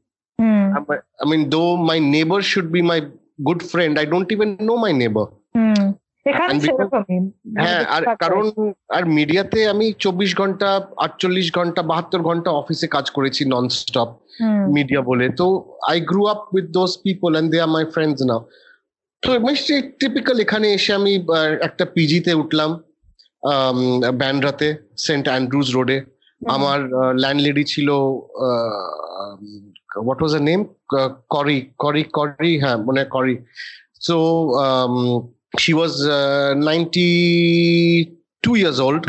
should 2.39 2.71
be 2.71 2.81
my 2.81 3.01
good 3.45 3.59
friend, 3.59 3.95
I 3.95 4.05
don't 4.05 4.27
even 4.27 4.47
know 4.47 4.75
my 4.75 4.91
neighbor. 4.93 5.25
হুম। 5.25 5.93
এখানে 6.25 6.47
And 6.47 6.61
because- 6.61 6.89
সেরকমই। 6.89 7.31
হ্যাঁ 7.61 7.85
আর 7.85 8.15
কারণ 8.15 8.51
আর 8.89 9.05
মিডিয়াতে 9.05 9.67
আমি 9.67 9.93
চব্বিশ 9.99 10.37
ঘণ্টা 10.37 10.87
আটচল্লিশ 10.97 11.55
ঘণ্টা 11.55 11.81
বাহাত্তর 11.81 12.21
ঘণ্টা 12.21 12.51
অফিসে 12.51 12.87
কাজ 12.87 13.11
করেছি 13.11 13.45
নন 13.45 13.67
স্টপ 13.67 14.15
মিডিয়া 14.69 15.01
বলে। 15.01 15.29
তো 15.29 15.75
I 15.89 16.01
grew 16.01 16.25
up 16.25 16.55
with 16.55 16.65
those 16.65 16.97
people 17.03 17.31
and 17.31 17.51
they 17.51 17.61
are 17.61 17.67
my 17.67 17.85
friends 17.85 18.21
now 18.21 18.45
তো 19.21 19.39
টিপিক্যাল 19.99 20.39
এখানে 20.39 20.73
এসে 20.73 20.93
আমি 20.93 21.25
একটা 21.61 21.85
পিজিতে 21.85 22.33
উঠলাম। 22.33 22.83
ব্যান্ড্রাতে 24.21 24.67
সেন্ট 25.05 25.25
অ্যান্ড্রুজ 25.31 25.67
রোডে। 25.77 25.97
আমার 26.41 26.79
ল্যান্ডলেডি 27.23 27.63
ছিল 27.73 27.89
হোয়াট 30.05 30.19
ওয়াজ 30.21 30.33
নেম 30.49 30.59
করি 31.35 31.57
করি 31.83 32.03
করি 32.17 32.51
হ্যাঁ 32.63 32.77
মনে 32.87 33.03
করি। 33.15 33.35
So 34.07 34.15
she 35.61 35.71
was 35.79 35.93
ninety 36.69 37.07
two 38.43 38.51
years 38.61 38.79
old 38.87 39.03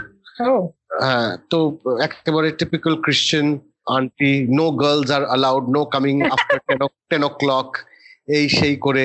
হ্যাঁ 1.07 1.31
তো 1.51 1.59
একেবারে 2.07 2.49
typical 2.61 2.95
Christian 3.05 3.47
aunty 3.97 4.33
no 4.59 4.67
girls 4.83 5.11
are 5.17 5.23
allowed 5.31 5.65
no 5.77 5.81
coming 5.95 6.15
after 6.35 6.59
ten 7.11 7.23
o'clock 7.41 7.69
এই 8.37 8.45
সেই 8.59 8.77
করে। 8.87 9.05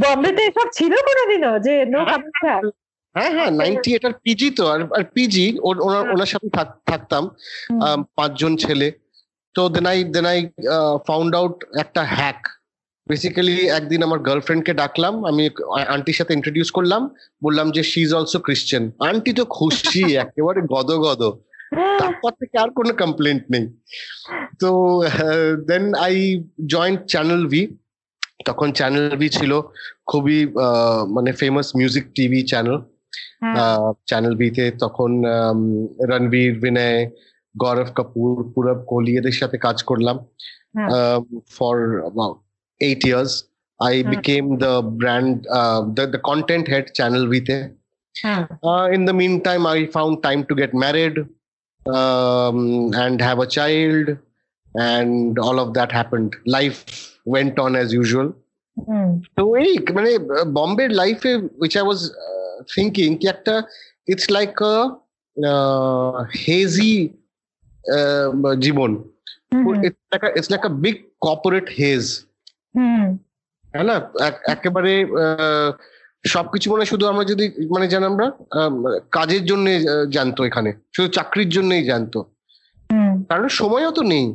বম্বেতে 0.00 0.42
এসব 0.50 0.68
ছিল 0.78 0.92
কোনোদিনও? 1.08 1.52
যে 1.66 1.74
নো। 1.94 2.00
কামিং 2.10 2.30
হ্যাঁ 3.14 3.32
হ্যাঁ 3.36 3.50
নাইনটি 3.60 3.90
এটার 3.94 4.14
পিজি 4.24 4.48
তো 4.50 4.64
আর 4.68 4.80
আর 4.96 5.04
পিজি 5.14 5.44
ওনার 5.82 6.04
ওনার 6.14 6.30
সাথে 6.32 6.48
থাক- 6.50 6.78
থাকতাম। 6.86 7.22
পাঁচজন 8.18 8.52
ছেলে। 8.56 8.88
তো 9.54 9.62
then 9.68 9.86
I 9.86 9.98
then 10.14 10.26
I 10.26 10.38
found 11.08 11.32
out 11.34 11.54
একটা 11.82 12.02
হ্যাক 12.16 12.40
বেসিক্যালি 13.06 13.54
একদিন 13.78 14.00
আমার 14.02 14.20
গার্লফ্রেন্ডকে 14.20 14.72
ডাকলাম 14.74 15.14
আমি 15.30 15.44
আন্টির 15.94 16.18
সাথে 16.18 16.32
ইন্ট্রোডিউস 16.34 16.68
করলাম। 16.70 17.02
বললাম 17.42 17.66
যে 17.70 17.82
she 17.90 18.00
is 18.02 18.12
also 18.14 18.38
Christian 18.40 18.84
aunty 19.08 19.32
তো 19.32 19.44
খুশি 19.56 20.02
একেবারে 20.24 20.60
গদ 20.72 20.90
গদ 21.04 21.22
তারপর 22.00 22.32
থেকে 22.40 22.56
আর 22.58 22.70
কোনো 22.70 22.92
কমপ্লেন্ট 23.02 23.42
নেই। 23.50 23.64
তো 24.60 24.70
then 25.68 25.84
I 26.06 26.14
joined 26.66 27.00
Channel 27.08 27.42
V 27.46 27.62
তখন 28.46 28.68
চ্যানেল 28.72 29.06
ভি 29.16 29.28
ছিল 29.28 29.52
খুবই 30.06 30.38
মানে 31.14 31.30
famous 31.32 31.68
music 31.78 32.04
TV 32.16 32.40
channel 32.44 32.76
channel 34.09 34.33
বিতে 34.35 34.65
তখন 34.83 35.11
আম, 35.27 35.59
রণবীর 36.09 36.53
বিনয় 36.59 36.99
গৌরব 37.55 37.89
কাপুর 37.97 38.33
পুরব 38.53 38.79
কোহলি 38.89 39.11
এদের 39.17 39.35
সাথে 39.41 39.57
কাজ 39.57 39.77
করলাম 39.83 40.17
হ্যাঁ। 40.77 40.89
For 41.49 41.75
about 42.03 42.37
eight 42.81 43.01
years 43.05 43.31
I 43.79 43.93
hmm. 43.95 44.09
Became 44.13 44.43
the 44.63 44.73
brand 45.01 45.33
the 45.95 46.19
content 46.29 46.65
head 46.69 46.85
channel 46.97 47.23
বিতে 47.27 47.57
হ্যাঁ 48.15 48.43
Uh, 48.63 48.85
in 48.95 49.01
the 49.05 49.13
meantime, 49.13 49.63
I 49.67 49.79
found 49.87 50.13
time 50.23 50.41
to 50.49 50.53
get 50.55 50.71
married 50.75 51.15
um, 51.85 52.57
and 52.95 53.15
have 53.21 53.39
a 53.39 53.47
child, 53.47 54.05
and 54.75 55.11
all 55.39 55.57
of 55.59 55.69
that 55.73 55.91
happened. 55.91 56.29
Life 56.47 56.79
went 57.25 57.55
on 57.59 57.71
as 57.75 57.89
usual. 57.93 58.27
হুম, 58.77 59.09
তো 59.37 59.43
এই 59.63 59.71
মানে 59.97 60.11
বম্বের 60.57 60.91
লাইফে 60.91 61.31
thinking 62.72 63.08
কি 63.20 63.26
একটা 63.34 63.54
it's 64.12 64.26
like 64.36 64.54
hazy 66.44 66.94
জীবন। 68.64 68.90
It's 70.38 70.48
like 70.52 70.62
a 70.70 70.72
big 70.84 70.96
corporate 71.26 71.66
haze 71.78 72.04
হ্যাঁ 73.74 73.86
না? 73.90 73.96
একেবারে 74.54 74.92
সবকিছু 76.24 76.66
মনে 76.72 76.84
শুধু 76.92 77.04
আমরা 77.12 77.24
যদি 77.32 77.44
মানে 77.74 77.86
যেন 77.92 78.02
আমরা 78.12 78.26
কাজের 79.16 79.42
জন্য 79.50 79.66
জানতো 80.16 80.40
এখানে। 80.48 80.70
শুধু 80.94 81.08
চাকরির 81.16 81.50
জন্যই 81.56 81.84
জানতো। 81.90 82.18
কারণ 83.30 83.46
সময়ও 83.60 83.92
তো 83.98 84.02
নেই। 84.12 84.26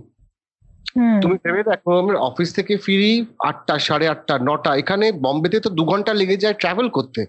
তুমি 1.23 1.35
ভেবে 1.43 1.61
দেখো 1.69 1.89
আমরা 2.03 2.17
অফিস 2.29 2.49
থেকে 2.57 2.73
ফিরি 2.85 3.11
আটটা 3.49 3.75
সাড়ে 3.87 4.05
আটটা 4.13 4.35
নটা। 4.47 4.71
এখানে 4.81 5.05
বম্বেতে 5.25 5.57
তো 5.65 5.69
দু 5.77 5.83
ঘণ্টা 5.91 6.11
লেগে 6.19 6.37
যায় 6.43 6.55
ট্রাভেল 6.61 6.87
করতে। 6.97 7.21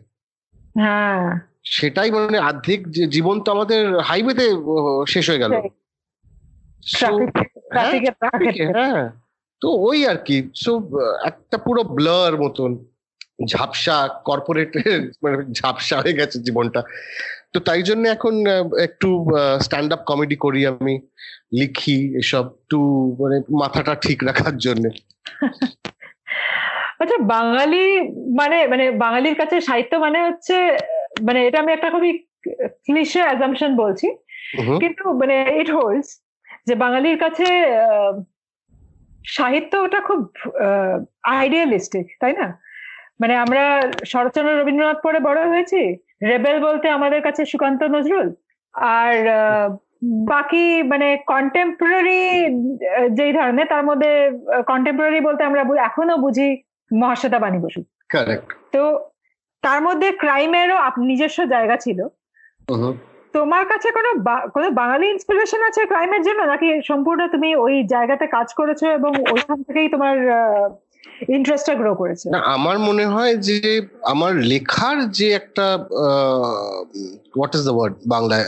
হ্যাঁ। 0.81 1.23
সেটাই 1.65 2.11
মানে 2.11 2.39
অর্ধেক 2.41 2.81
জীবন 3.09 3.41
তো 3.41 3.53
আমাদের 3.53 4.01
হাইওয়েতে 4.01 4.47
শেষ 5.09 5.31
হয়ে 5.31 5.39
গেল। 5.39 5.53
এ, 5.53 5.61
হ্যাঁ। 8.75 9.05
তো 9.63 9.69
ওই 9.81 10.07
আর 10.07 10.17
কি। 10.17 10.51
সো 10.55 10.73
একটা 11.25 11.59
পুরো 11.59 11.83
ব্লার 11.85 12.33
মতন 12.41 12.71
ঝাপসা 13.47 13.97
কর্পোরেট 14.25 14.71
মানে 15.23 15.37
ঝাপসা 15.53 15.97
হয়ে 16.01 16.13
গেছে 16.13 16.37
জীবনটা। 16.39 16.81
তো 17.53 17.61
তাই 17.61 17.83
জন্য 17.83 18.09
এখন 18.09 18.35
একটু 18.83 19.09
স্ট্যান্ড 19.61 19.93
আপ 19.93 20.03
কমেডি 20.07 20.37
করি 20.37 20.67
আমি 20.67 20.95
লিখি 21.53 22.17
এসব 22.19 22.45
একটু 22.55 22.79
মানে 23.21 23.37
মাথাটা 23.59 23.95
ঠিক 23.95 24.25
রাখার 24.25 24.59
জন্য। 24.59 24.85
আচ্ছা 27.01 27.17
বাঙালি 27.33 27.83
মানে 28.41 28.57
মানে 28.73 28.85
বাঙালির 29.03 29.37
কাছে 29.41 29.57
সাহিত্য 29.69 29.93
মানে 30.05 30.19
হচ্ছে 30.27 30.55
মানে 31.27 31.39
এটা 31.47 31.59
আমি 31.63 31.71
একটা 31.73 31.89
খুবই 31.95 32.11
ক্লিশে 32.87 33.21
অ্যাজাম্পশন 33.27 33.71
বলছি। 33.83 34.07
কিন্তু 34.83 35.03
মানে 35.21 35.37
ইট 35.61 35.69
হোল্ডস 35.77 36.09
যে 36.67 36.75
বাঙালির 36.85 37.17
কাছে 37.25 37.47
আহ, 37.87 38.13
সাহিত্যটা 39.37 39.99
খুব 40.09 40.21
আইডিয়ালিস্টিক 41.35 42.07
তাই 42.21 42.33
না? 42.33 42.47
মানে 43.21 43.35
আমরা 43.45 43.63
শরৎচন্দ্র 44.13 44.53
রবীন্দ্রনাথ 44.53 44.99
পড়ে 45.05 45.19
বড় 45.29 45.41
হয়েছি 45.49 45.81
রেবেল 46.23 46.57
বলতে 46.67 46.87
আমাদের 46.99 47.21
কাছে 47.23 47.43
সুকান্ত 47.53 47.81
নজরুল 47.95 48.29
আর 48.95 49.13
বাকি 50.33 50.63
মানে 50.93 51.09
কন্টেম্পোরারি 51.33 52.21
যেই 53.19 53.33
ধরনের 53.39 53.67
তার 53.73 53.83
মধ্যে 53.85 54.11
কন্টেম্পোরারি 54.71 55.19
বলতে 55.29 55.43
আমরা 55.45 55.61
এখনও 55.89 56.17
বুঝি 56.19 56.49
মহাশ্বেতা 57.01 57.39
বাণী 57.45 57.59
বসু। 57.65 57.81
তো 58.75 58.83
তার 59.65 59.81
মধ্যে 59.87 60.09
ক্রাইমেরও 60.23 60.79
নিজস্ব 61.11 61.39
জায়গা 61.55 61.77
ছিল। 61.85 61.99
তোমার 63.37 63.65
কাছে 63.71 63.89
কোনো 63.97 64.11
কোনো 64.55 64.69
বাঙালি 64.81 65.07
ইন্সপিরেশন 65.15 65.61
আছে 65.69 65.81
ক্রাইমের 65.91 66.23
জন্য? 66.29 66.41
নাকি 66.53 66.69
সম্পূর্ণ 66.91 67.21
তুমি 67.35 67.49
ওই 67.65 67.75
জায়গাতে 67.95 68.25
কাজ 68.37 68.49
করেছ 68.59 68.81
এবং 68.99 69.11
ওইখান 69.33 69.59
থেকেই 69.67 69.89
তোমার 69.95 70.15
ইন্টারেস্টটা 71.37 71.75
গ্রো 71.81 71.93
করেছে? 72.01 72.27
না 72.35 72.41
আমার 72.57 72.77
মনে 72.89 73.05
হয় 73.15 73.35
যে 73.49 73.59
আমার 74.13 74.33
লেখার 74.53 74.99
যে 75.19 75.27
একটা 75.41 75.67
হোয়াট 77.37 77.53
ইজ 77.57 77.63
দ্য 77.69 77.75
ওয়ার্ড 77.77 77.95
বাংলায়? 78.15 78.45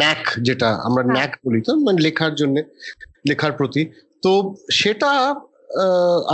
ন্যাক 0.00 0.22
যেটা 0.46 0.68
আমরা। 0.86 1.02
ন্যাক 1.16 1.32
বলি 1.44 1.60
তো 1.66 1.72
মানে 1.86 1.98
লেখার 2.06 2.32
জন্য 2.40 2.56
লেখার 3.28 3.52
প্রতি। 3.58 3.82
তো 4.24 4.30
সেটা 4.80 5.10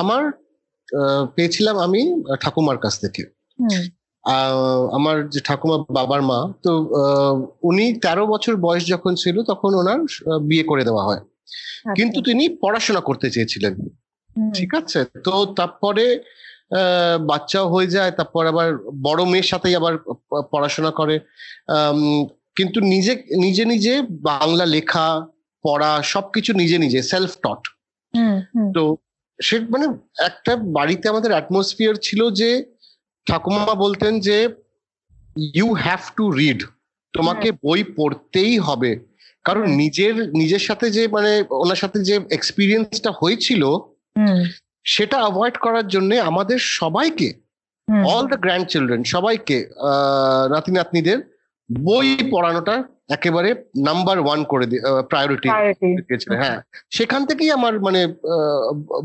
আমার 0.03 0.23
পেয়েছিলাম 1.37 1.79
আমি 1.79 2.01
ঠাকুমার 2.41 2.79
কাছ 2.79 2.95
থেকে। 3.01 3.23
আমার 4.93 5.29
যে 5.29 5.41
ঠাকুমা 5.45 5.77
বাবার 5.91 6.23
মা 6.23 6.53
তো 6.63 6.71
উনি 7.63 7.85
তেরো 8.01 8.27
বছর 8.27 8.57
বয়স 8.57 8.85
যখন 8.87 9.15
ছিল 9.15 9.43
তখন 9.43 9.71
ওনার 9.75 10.01
বিয়ে 10.49 10.65
করে 10.65 10.83
দেওয়া 10.85 11.05
হয়। 11.05 11.21
আচ্ছা, 11.21 11.95
কিন্তু 11.95 12.23
তিনি 12.23 12.49
পড়াশোনা 12.63 13.01
করতে 13.01 13.27
চেয়েছিলেন। 13.31 13.75
ঠিক 14.55 14.75
আছে? 14.75 15.05
তো 15.25 15.55
তারপরে 15.57 16.05
আহ, 16.71 17.17
বাচ্চাও 17.27 17.67
হয়ে 17.69 17.87
যায় 17.87 18.11
তারপর 18.11 18.47
আবার 18.47 18.69
বড় 19.03 19.25
মেয়ের 19.25 19.45
সাথেই 19.45 19.75
আবার 19.77 19.95
পড়াশোনা 20.53 20.91
করে। 20.91 21.17
কিন্তু 22.57 22.81
নিজে 22.81 23.13
নিজে 23.37 23.65
নিজে 23.65 23.93
বাংলা 24.03 24.65
লেখা 24.67 25.07
পড়া 25.65 26.03
সবকিছু 26.03 26.51
নিজে 26.53 26.79
নিজে 26.79 27.01
সেলফ 27.03 27.33
টট 27.37 27.63
তো 28.75 28.83
সে 29.43 29.61
মানে 29.61 29.87
একটা 30.25 30.57
বাড়িতে 30.57 31.09
আমাদের 31.09 31.31
অ্যাটমসফিয়ার 31.31 31.95
ছিল 32.03 32.31
যে 32.31 32.65
ঠাকুমা 33.27 33.75
বলতেন 33.75 34.21
যে 34.21 34.49
ইউ 35.55 35.73
হ্যাভ 35.75 36.01
টু 36.17 36.31
রিড 36.31 36.65
তোমাকে 37.13 37.53
বই 37.53 37.85
পড়তেই 37.85 38.59
হবে। 38.59 38.99
কারণ 39.45 39.67
নিজের 39.71 40.29
নিজের 40.29 40.59
সাথে 40.59 40.91
যে 40.91 41.09
মানে 41.09 41.45
ওনার 41.51 41.77
সাথে 41.77 42.05
যে 42.05 42.21
এক্সপিরিয়েন্সটা 42.31 43.11
হয়েছিল 43.21 43.63
সেটা 44.85 45.17
অ্যাভয়েড 45.19 45.57
করার 45.59 45.89
জন্য 45.89 46.15
আমাদের 46.15 46.59
সবাইকে 46.59 47.35
অল 48.05 48.27
দ্য 48.27 48.37
গ্র্যান্ড 48.37 48.67
চিলড্রেন 48.69 49.05
সবাইকে 49.05 49.71
নাতি 50.51 50.73
নাতনিদের 50.73 51.38
বই 51.71 52.09
পড়ানোটা 52.31 52.75
একেবারে 53.09 53.51
নাম্বার 53.79 54.17
ওয়ান 54.21 54.41
করে 54.45 54.65
প্রায়োরিটি 55.11 55.49
দিয়েছিল 56.09 56.31
হ্যাঁ। 56.33 56.59
সেখান 56.91 57.21
থেকেই 57.27 57.51
আমার 57.51 57.75
মানে 57.81 58.01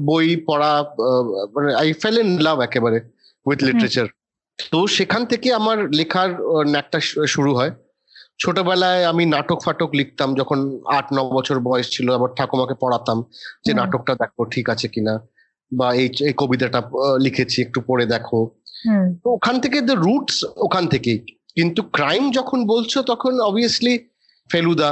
বই 0.05 0.27
পড়া 0.45 0.71
মানে 1.55 1.69
আই 1.73 1.89
ফেল 1.93 2.15
ইন 2.17 2.29
লাভ 2.39 2.57
একেবারে 2.61 2.97
উইথ 3.45 3.59
লিটারেচার 3.63 4.07
তো 4.71 4.87
সেখান 4.87 5.21
থেকে 5.25 5.47
আমার 5.53 5.77
লেখার 5.91 6.29
ন্যাকটা 6.65 6.99
শুরু 7.27 7.51
হয়। 7.55 7.71
ছোটবেলায় 8.39 9.01
আমি 9.05 9.23
নাটক 9.25 9.59
ফাটক 9.61 9.89
লিখতাম 9.95 10.29
যখন 10.35 10.59
আট 10.87 11.07
ন 11.13 11.17
বছর 11.29 11.57
বয়স 11.59 11.87
ছিল 11.89 12.07
আবার 12.13 12.29
ঠাকুমাকে 12.35 12.75
পড়াতাম 12.81 13.17
যে 13.65 13.71
নাটকটা 13.73 14.13
দেখো 14.15 14.41
ঠিক 14.45 14.65
আছে 14.69 14.87
কিনা? 14.87 15.13
বা 15.71 15.87
এই 15.93 16.07
এই 16.27 16.33
কবিতাটা 16.33 16.79
লিখেছি 17.19 17.57
একটু 17.61 17.79
পড়ে 17.81 18.05
দেখো। 18.05 18.39
তো 19.23 19.27
ওখান 19.29 19.55
থেকে 19.59 19.77
দ্য 19.81 19.95
রুটস 19.95 20.37
ওখান 20.57 20.83
থেকেই। 20.87 21.19
কিন্তু 21.57 21.81
ক্রাইম 21.91 22.23
যখন 22.31 22.59
বলছো 22.65 22.97
তখন 23.01 23.33
অবভিয়াসলি 23.39 23.93
ফেলুদা 24.49 24.91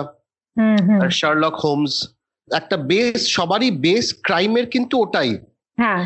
হুম 0.58 0.78
শার্লক 1.12 1.56
হোমস 1.64 1.94
একটা 2.52 2.78
বেস 2.78 3.20
সবারই 3.28 3.72
বেস 3.86 4.06
ক্রাইমের 4.22 4.66
কিন্তু 4.66 4.96
ওটাই। 5.02 5.32
হ্যাঁ। 5.78 6.04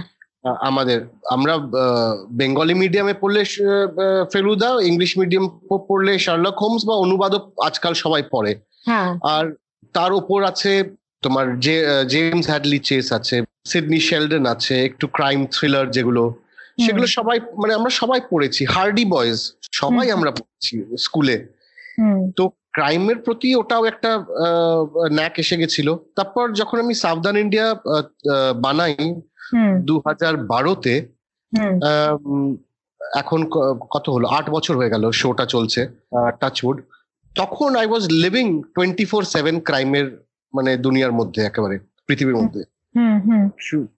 আমাদের 0.61 0.99
আমরা 1.29 1.53
বেঙ্গলি 2.31 2.73
মিডিয়ামে 2.73 3.13
পড়লে 3.13 3.41
ফেলুদা 4.33 4.69
ইংলিশ 4.81 5.11
মিডিয়াম 5.17 5.45
পড়লে 5.89 6.13
শার্লক 6.19 6.55
হোমস 6.61 6.81
বা 6.85 6.95
অনুবাদক 6.95 7.43
আজকাল 7.59 7.93
সবাই 7.93 8.23
পড়ে। 8.31 8.51
হ্যাঁ। 8.85 9.09
আর 9.33 9.45
তার 9.93 10.11
উপর 10.13 10.39
আছে 10.43 10.71
তোমার 11.21 11.45
যে 11.59 11.75
জেমস 12.09 12.45
হ্যাডলি 12.47 12.79
চেস 12.79 13.05
আছে 13.13 13.35
সিডনি 13.65 13.99
শেলডন 13.99 14.43
আছে 14.45 14.75
একটু 14.85 15.05
ক্রাইম 15.07 15.39
থ্রিলার 15.45 15.85
যেগুলো। 15.91 16.23
সেগুলো 16.83 17.07
সবাই 17.17 17.37
মানে 17.61 17.73
আমরা 17.79 17.91
সবাই 18.01 18.19
পড়েছি। 18.31 18.61
হার্ডি 18.73 19.05
বয়েজ 19.15 19.39
সবাই 19.81 20.07
আমরা 20.15 20.31
পড়েছি 20.39 20.73
স্কুলে। 21.05 21.35
তো 22.37 22.43
ক্রাইমের 22.75 23.19
প্রতি 23.25 23.49
ওটাও 23.61 23.83
একটা 23.91 24.11
ন্যাক 25.17 25.35
এসে 25.43 25.55
গেছিল। 25.61 25.87
তারপর 26.17 26.45
যখন 26.59 26.77
আমি 26.83 26.93
সাবধান 27.03 27.35
ইন্ডিয়া 27.43 27.67
বানাই 28.65 28.95
দু 29.89 29.95
হাজার 30.07 30.33
বারোতে 30.51 30.93
এখন 33.21 33.39
কত 33.95 34.05
হলো? 34.15 34.25
আট 34.37 34.45
বছর 34.55 34.73
হয়ে 34.79 34.93
গেল 34.93 35.03
শোটা 35.21 35.45
চলছে 35.53 35.81
টাচউড 36.41 36.77
তখন 37.35 37.69
I 37.81 37.85
was 37.91 38.03
living 38.23 38.47
twenty 38.75 39.05
four 39.11 39.21
seven 39.35 39.55
ক্রাইমের 39.67 40.07
মানে 40.53 40.71
দুনিয়ার 40.85 41.13
মধ্যে 41.19 41.41
একেবারে 41.49 41.75
পৃথিবীর 42.07 42.39
মধ্যে। 42.41 42.61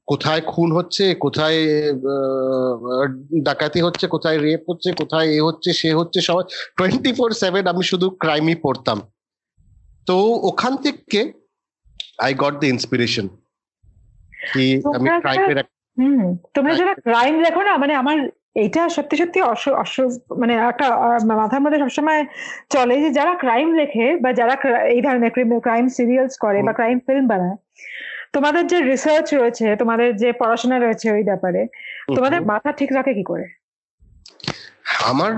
কোথায় 0.07 0.41
খুন 0.41 0.69
হচ্ছে 0.71 1.03
কোথায় 1.15 1.59
ডাকাতি 3.41 3.79
হচ্ছে 3.81 4.05
কোথায় 4.07 4.37
রেপ 4.37 4.61
হচ্ছে 4.69 4.89
কোথায় 4.91 5.27
এ 5.27 5.39
হচ্ছে 5.41 5.69
সে 5.73 5.89
হচ্ছে 5.93 6.19
সবাই 6.21 6.45
টোয়েন্টি 6.77 7.11
ফোর 7.13 7.29
সেভেন 7.33 7.63
আমি 7.67 7.83
শুধু 7.83 8.07
ক্রাইমই 8.19 8.57
পড়তাম। 8.61 8.97
তো 10.07 10.15
ওখান 10.41 10.73
থেকে 10.77 11.21
আই 12.19 12.31
গট 12.33 12.53
দ্য 12.59 12.67
ইন্সপিরেশন 12.67 13.25
কি 14.51 14.65
আমি 14.95 15.07
ক্রাইমের 15.21 15.57
তোমরা 16.55 16.73
যারা 16.73 16.93
ক্রাইম 17.01 17.35
দেখো 17.43 17.61
না 17.63 17.73
মানে 17.77 17.93
আমার 17.95 18.17
এইটা 18.55 18.81
সত্যি 18.89 19.15
সত্যি 19.17 19.39
মানে 20.37 20.53
একটা 20.69 20.87
মাথার 21.35 21.61
মধ্যে 21.61 21.79
সবসময় 21.79 22.21
চলে 22.69 22.95
যে 23.01 23.09
যারা 23.11 23.33
ক্রাইম 23.35 23.69
লেখে 23.75 24.07
বা 24.23 24.29
যারা 24.33 24.55
এই 24.95 25.01
ধরনের 25.01 25.31
ক্রাইম 25.61 25.85
সিরিয়ালস 25.87 26.35
করে 26.37 26.59
বা 26.63 26.73
ক্রাইম 26.73 26.97
ফিল্ম 26.99 27.25
বানায় 27.27 27.57
তোমাদের 28.35 28.63
যে 28.71 28.77
রিসার্চ 28.91 29.27
রয়েছে 29.39 29.65
তোমাদের 29.81 30.09
যে 30.21 30.29
পড়াশোনা 30.41 30.77
রয়েছে 30.79 31.07
ওই 31.15 31.23
ব্যাপারে 31.29 31.61
তোমাদের 32.17 32.41
মাথা 32.51 32.69
ঠিক 32.79 32.89
রাখে 32.97 33.11
কি 33.17 33.23
করে? 33.31 33.45
আমার 35.11 35.31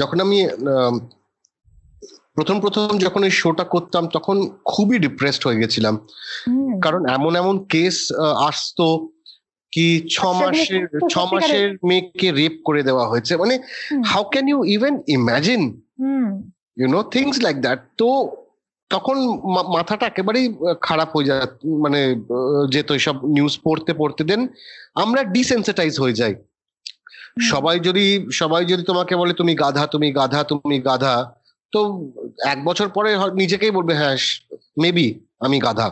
যখন 0.00 0.18
আমি 0.26 0.38
প্রথম 2.36 2.56
প্রথম 2.64 2.88
যখন 3.04 3.20
এই 3.28 3.34
শোটা 3.40 3.64
করতাম 3.74 4.04
তখন 4.16 4.36
খুবই 4.72 4.96
ডিপ্রেসড 5.04 5.42
হয়ে 5.46 5.60
গেছিলাম। 5.62 5.94
কারণ 6.84 7.02
এমন 7.16 7.32
এমন 7.42 7.56
কেস 7.72 7.96
আসতো 8.48 8.86
কি 9.72 9.86
ছ 10.14 10.16
মাসের 10.40 10.82
ছ 11.12 11.14
মাসের 11.32 11.66
মেয়েকে 11.88 12.28
রেপ 12.38 12.54
করে 12.66 12.80
দেওয়া 12.88 13.04
হয়েছে। 13.10 13.32
মানে 13.42 13.54
how 14.10 14.22
can 14.32 14.46
you 14.52 14.58
even 14.76 14.94
imagine 15.18 15.62
you 16.78 16.86
know 16.94 17.00
things 17.14 17.34
like 17.46 17.56
that 17.64 17.80
তো 18.00 18.08
তখন 18.94 19.16
মাথাটা 19.76 20.04
একেবারেই 20.08 20.46
খারাপ 20.86 21.08
হয়ে 21.14 21.28
যায় 21.28 21.46
মানে 21.84 22.00
যেত 22.74 22.88
সব 23.06 23.16
নিউজ 23.36 23.54
পড়তে 23.66 23.92
পড়তে 24.00 24.22
দেন 24.30 24.40
আমরা 25.02 25.20
ডিসেন্সিটাইজ 25.36 25.94
হয়ে 26.02 26.18
যাই। 26.20 26.34
সবাই 27.50 27.76
যদি 27.88 28.04
সবাই 28.40 28.62
যদি 28.64 28.82
তোমাকে 28.90 29.14
বলে 29.20 29.32
তুমি 29.40 29.52
গাধা 29.62 29.84
তুমি 29.94 30.08
গাধা 30.18 30.40
তুমি 30.50 30.76
গাধা 30.88 31.14
তো 31.72 31.80
এক 32.52 32.58
বছর 32.64 32.86
পরে 32.96 33.10
নিজেকেই 33.40 33.72
বলবে 33.78 33.92
হ্যাঁ 34.00 34.16
মেবি 34.82 35.08
আমি 35.46 35.56
গাধা। 35.66 35.88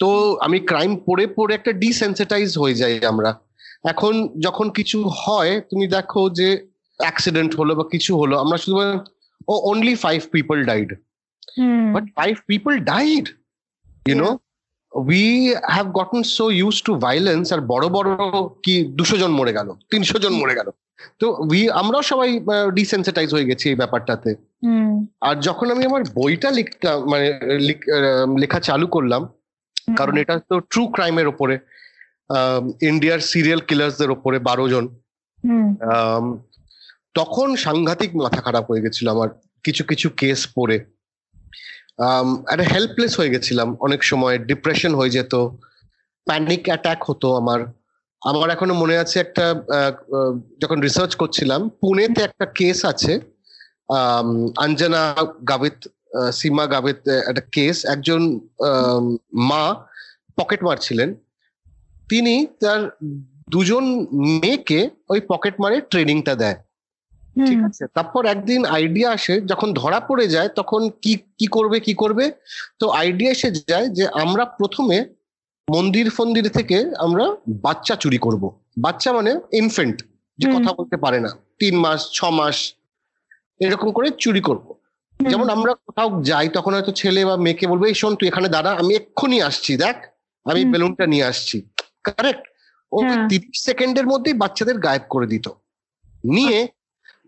তো 0.00 0.08
আমি 0.46 0.58
ক্রাইম 0.70 0.92
পড়ে 1.06 1.24
পড়ে 1.36 1.52
একটা 1.54 1.72
ডিসেন্সিটাইজ 1.84 2.48
হয়ে 2.58 2.74
যাই 2.74 2.94
আমরা। 3.12 3.30
এখন 3.92 4.14
যখন 4.46 4.66
কিছু 4.78 4.98
হয় 5.22 5.52
তুমি 5.70 5.84
দেখো 5.96 6.22
যে 6.38 6.48
অ্যাক্সিডেন্ট 7.00 7.52
হলো 7.60 7.72
বা 7.78 7.84
কিছু 7.94 8.12
হলো 8.20 8.34
আমরা 8.38 8.56
শুধু 8.62 8.76
ও 9.52 9.54
অনলি 9.70 9.94
ফাইভ 10.04 10.20
পিপল 10.34 10.58
ডাইড 10.70 10.90
হুম, 11.58 11.96
but 11.96 12.04
five 12.04 12.36
people 12.50 12.78
died 12.78 13.26
you 14.08 14.12
yeah. 14.12 14.20
know 14.20 14.38
we 15.08 15.50
have 15.50 15.90
gotten 15.92 16.22
so 16.22 16.68
used 16.68 16.86
to 16.86 17.00
violence 17.00 17.54
আর 17.54 17.60
বড় 17.60 17.88
বড় 17.88 18.10
কি 18.62 18.84
দুশো 18.84 19.16
জন 19.16 19.30
মরে 19.30 19.52
গেল 19.52 19.72
তিনশো 19.90 20.18
জন 20.18 20.32
মরে 20.32 20.54
গেল। 20.54 20.70
তো 21.18 21.36
উই 21.38 21.70
আমরাও 21.70 22.02
সবাই 22.02 22.40
ডিসেন্সিটাইজ 22.74 23.32
হয়ে 23.32 23.44
গেছি 23.44 23.68
এই 23.68 23.74
ব্যাপারটাতে। 23.74 24.34
হুম, 24.64 25.06
আর 25.20 25.36
যখন 25.36 25.70
আমি 25.70 25.84
আমার 25.84 26.02
বইটা 26.14 26.50
লিখতাম 26.50 27.10
মানে 27.10 27.40
লিখ- 27.58 28.60
চালু 28.60 28.86
করলাম 28.86 29.22
হুম, 29.22 29.94
কারণ 29.94 30.16
এটা 30.16 30.40
তো 30.48 30.60
ট্রু 30.60 30.86
ক্রাইমের 30.86 31.26
ওপরে 31.26 31.58
ইন্ডিয়ার 32.82 33.20
সিরিয়াল 33.20 33.58
কিলার্সদের 33.58 34.10
ওপরে 34.10 34.38
বারো 34.38 34.68
জন। 34.68 34.88
আম, 35.94 36.38
তখন 37.14 37.56
সাংঘাতিক 37.56 38.16
মাথা 38.16 38.40
খারাপ 38.40 38.70
হয়ে 38.70 38.80
গেছিল 38.80 39.08
আমার 39.08 39.28
কিছু 39.64 39.84
কিছু 39.84 40.10
কেস 40.10 40.48
পড়ে। 40.56 40.84
একটা 42.52 42.64
হেল্পলেস 42.72 43.12
হয়ে 43.18 43.32
গেছিলাম। 43.34 43.68
অনেক 43.80 44.00
সময় 44.10 44.36
ডিপ্রেশন 44.50 44.92
হয়ে 44.94 45.14
যেত। 45.16 45.34
প্যানিক 46.26 46.62
অ্যাটাক 46.66 47.00
হতো 47.10 47.28
আমার। 47.36 47.60
আমার 48.22 48.48
এখনও 48.50 48.74
মনে 48.74 48.96
আছে 49.02 49.16
একটা 49.20 49.44
যখন 50.62 50.78
রিসার্চ 50.80 51.12
করছিলাম, 51.14 51.60
পুনেতে 51.68 52.20
একটা 52.22 52.46
কেস 52.58 52.78
আছে। 52.84 53.12
আঞ্জনা 54.64 54.64
অঞ্জনা 54.64 55.02
গাবিত 55.48 55.78
সীমা 56.32 56.64
গাবিত 56.66 57.00
একটা 57.30 57.42
কেস 57.52 57.76
একজন 57.94 58.20
মা 59.50 59.62
পকেট 60.38 60.60
মারছিলেন। 60.64 61.14
তিনি 62.10 62.34
তার 62.60 62.80
দুজন 63.50 63.84
মেয়েকে 64.22 64.80
ওই 65.10 65.20
পকেট 65.28 65.54
মারে 65.60 65.76
ট্রেনিংটা 65.90 66.34
দেয়। 66.34 66.58
ঠিক 67.36 67.60
আছে? 67.64 67.84
তারপর 67.94 68.26
একদিন 68.26 68.64
আইডিয়া 68.66 69.10
আসে 69.10 69.40
যখন 69.40 69.72
ধরা 69.72 70.00
পড়ে 70.00 70.26
যায় 70.28 70.48
তখন 70.48 70.90
কি 71.02 71.16
কি 71.38 71.46
করবে 71.46 71.80
কি 71.80 71.94
করবে? 71.94 72.24
তো 72.78 72.88
আইডিয়া 72.90 73.30
এসে 73.32 73.50
যায় 73.68 73.88
যে 73.88 74.04
আমরা 74.08 74.44
প্রথমে 74.44 74.96
মন্দির 75.68 76.10
ফন্দির 76.10 76.46
থেকে 76.48 76.76
আমরা 76.98 77.24
বাচ্চা 77.62 77.94
চুরি 77.96 78.18
করব। 78.18 78.42
বাচ্চা 78.78 79.12
মানে 79.12 79.32
ইনফেন্ট 79.52 79.96
যে 80.38 80.46
কথা 80.52 80.72
বলতে 80.72 80.96
পারে 80.96 81.20
না। 81.20 81.30
তিন 81.58 81.74
মাস 81.76 82.00
ছ 82.12 82.18
মাস 82.24 82.56
এরকম 83.60 83.88
করে 83.92 84.08
চুরি 84.18 84.40
করব। 84.40 84.66
যেমন 85.20 85.48
আমরা 85.48 85.72
কোথাও 85.86 86.22
যাই 86.22 86.48
তখন 86.48 86.72
হয়তো 86.74 86.92
ছেলে 86.92 87.24
বা 87.24 87.36
মেয়েকে 87.36 87.66
বলব 87.66 87.82
এই 87.84 87.94
শোন 87.94 88.14
তুই 88.14 88.28
এখানে 88.28 88.48
দাঁড়া 88.48 88.70
আমি 88.72 88.94
এক্ষুনি 88.94 89.42
আসছি 89.42 89.76
দেখ 89.76 89.96
আমি 90.46 90.64
বেলুনটা 90.64 91.06
নিয়ে 91.06 91.24
আসছি। 91.24 91.56
কারেক্ট 92.04 92.44
ও 92.92 92.98
হ্যাঁ। 93.02 93.28
তিরিশ 93.28 93.56
সেকেন্ডের 93.62 94.06
মধ্যেই 94.06 94.34
বাচ্চাদের 94.34 94.78
গায়েব 94.78 95.02
করে 95.08 95.26
দিত। 95.26 95.46
নিয়ে 96.24 96.68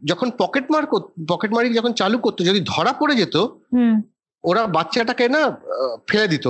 যখন 0.04 0.28
পকেট 0.38 0.66
মার 0.72 0.84
পকেট 1.28 1.50
মারি 1.54 1.68
যখন 1.78 1.92
চালু 2.00 2.16
করতো 2.18 2.40
যদি 2.44 2.60
ধরা 2.72 2.92
পড়ে 3.00 3.14
যেত 3.20 3.36
হুম, 3.74 3.94
ওরা 4.44 4.62
বাচ্চাটাকে 4.76 5.24
না 5.28 5.42
ফেলে 6.08 6.26
দিত 6.28 6.46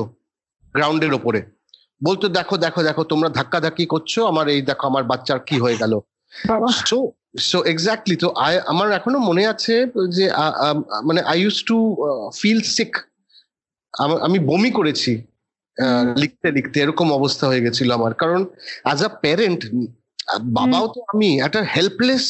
গ্রাউন্ডের 0.74 1.12
ওপরে। 1.14 1.40
বলতো 2.00 2.26
দেখো 2.38 2.56
দেখো 2.56 2.80
দেখো 2.88 3.02
তোমরা 3.12 3.28
ধাক্কা 3.38 3.58
ধাক্কি 3.60 3.84
করছ 3.86 4.12
আমার 4.30 4.46
এই 4.48 4.60
দেখো 4.62 4.84
আমার 4.86 5.04
বাচ্চার 5.12 5.38
কি 5.48 5.56
হয়ে 5.58 5.80
গেল? 5.82 5.92
সো 6.88 6.98
সো 7.50 7.58
এক্স্যাক্টলি 7.72 8.16
তো 8.16 8.28
আমার 8.72 8.88
এখনও 8.92 9.20
মনে 9.28 9.42
আছে 9.52 9.74
যে 10.16 10.24
মানে 11.08 11.20
I 11.32 11.36
used 11.42 11.56
to 11.70 11.76
feel 12.40 12.60
sick 12.76 12.92
আমি 14.26 14.38
বমি 14.50 14.70
করেছি 14.70 15.12
লিখতে 16.22 16.48
লিখতে 16.50 16.76
এরকম 16.80 17.08
অবস্থা 17.12 17.44
হয়ে 17.50 17.64
গেছিল 17.66 17.88
আমার। 17.98 18.12
কারণ 18.22 18.40
অ্যাজ 18.84 18.98
আ 19.02 19.10
প্যারেন্ট 19.22 19.60
বাবাও 20.56 20.86
তো 20.94 21.00
আমি 21.12 21.28
একটা 21.40 21.60
হেল্পলেস 21.76 22.24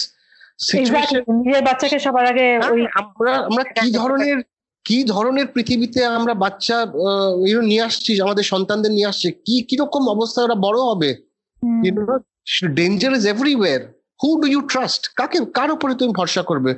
নিজের 0.59 1.63
বাচ্চাকে 1.63 1.99
সবার 1.99 2.27
আগে 2.27 2.57
আমরা 2.93 3.33
আমরা 3.37 3.65
কি 3.65 3.91
ধরনের 3.91 4.43
কি 4.85 5.05
ধরনের 5.05 5.47
পৃথিবীতে 5.47 6.05
আমরা 6.05 6.35
বাচ্চা 6.35 6.87
নিয়ে 7.63 7.83
আসছি 7.83 8.21
আমাদের 8.21 8.43
সন্তানদের 8.43 8.93
নিয়ে 8.93 9.07
আসছে? 9.07 9.31
কি 9.31 9.63
কীরকম 9.63 10.09
অবস্থায় 10.09 10.47
ওরা 10.47 10.55
বড় 10.55 10.81
হবে? 10.81 11.15
Danger 12.75 13.13
is 13.13 13.27
everywhere 13.27 13.81
who 14.25 14.41
do 14.41 14.47
you 14.47 14.61
trust 14.61 15.15
কাকে 15.15 15.39
কার 15.45 15.71
উপরে 15.71 15.95
তুমি 15.95 16.13
ভরসা 16.17 16.43
করবে? 16.43 16.75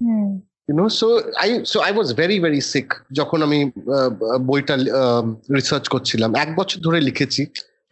হুম, 0.00 0.88
so 0.88 1.20
I 1.36 1.64
so 1.64 1.80
I 1.80 1.92
was 1.92 2.14
very 2.14 2.40
very 2.40 2.60
sick 2.60 2.94
যখন 3.12 3.42
আমি 3.42 3.64
আহ, 3.64 4.38
বইটা 4.38 4.76
রিসার্চ 5.56 5.88
করছিলাম। 5.88 6.34
এক 6.34 6.56
বছর 6.56 6.80
ধরে 6.80 7.00
লিখেছি। 7.00 7.46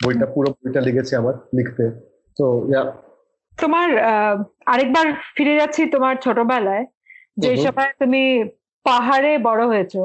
বইটা 0.04 0.26
পুরো 0.26 0.50
বইটা 0.50 0.80
লিখেছি 0.80 1.16
আমার 1.16 1.34
লিখতে। 1.54 1.84
তো 2.36 2.44
yeah, 2.68 2.86
তোমার 3.62 3.88
আরেকবার 4.72 5.06
ফিরে 5.36 5.54
যাচ্ছি 5.60 5.82
তোমার 5.94 6.14
ছোটবেলায় 6.24 6.84
যে। 7.42 7.50
সময় 7.64 7.90
তুমি 8.02 8.22
পাহাড়ে 8.86 9.32
বড় 9.48 9.62
হয়েছো 9.72 10.02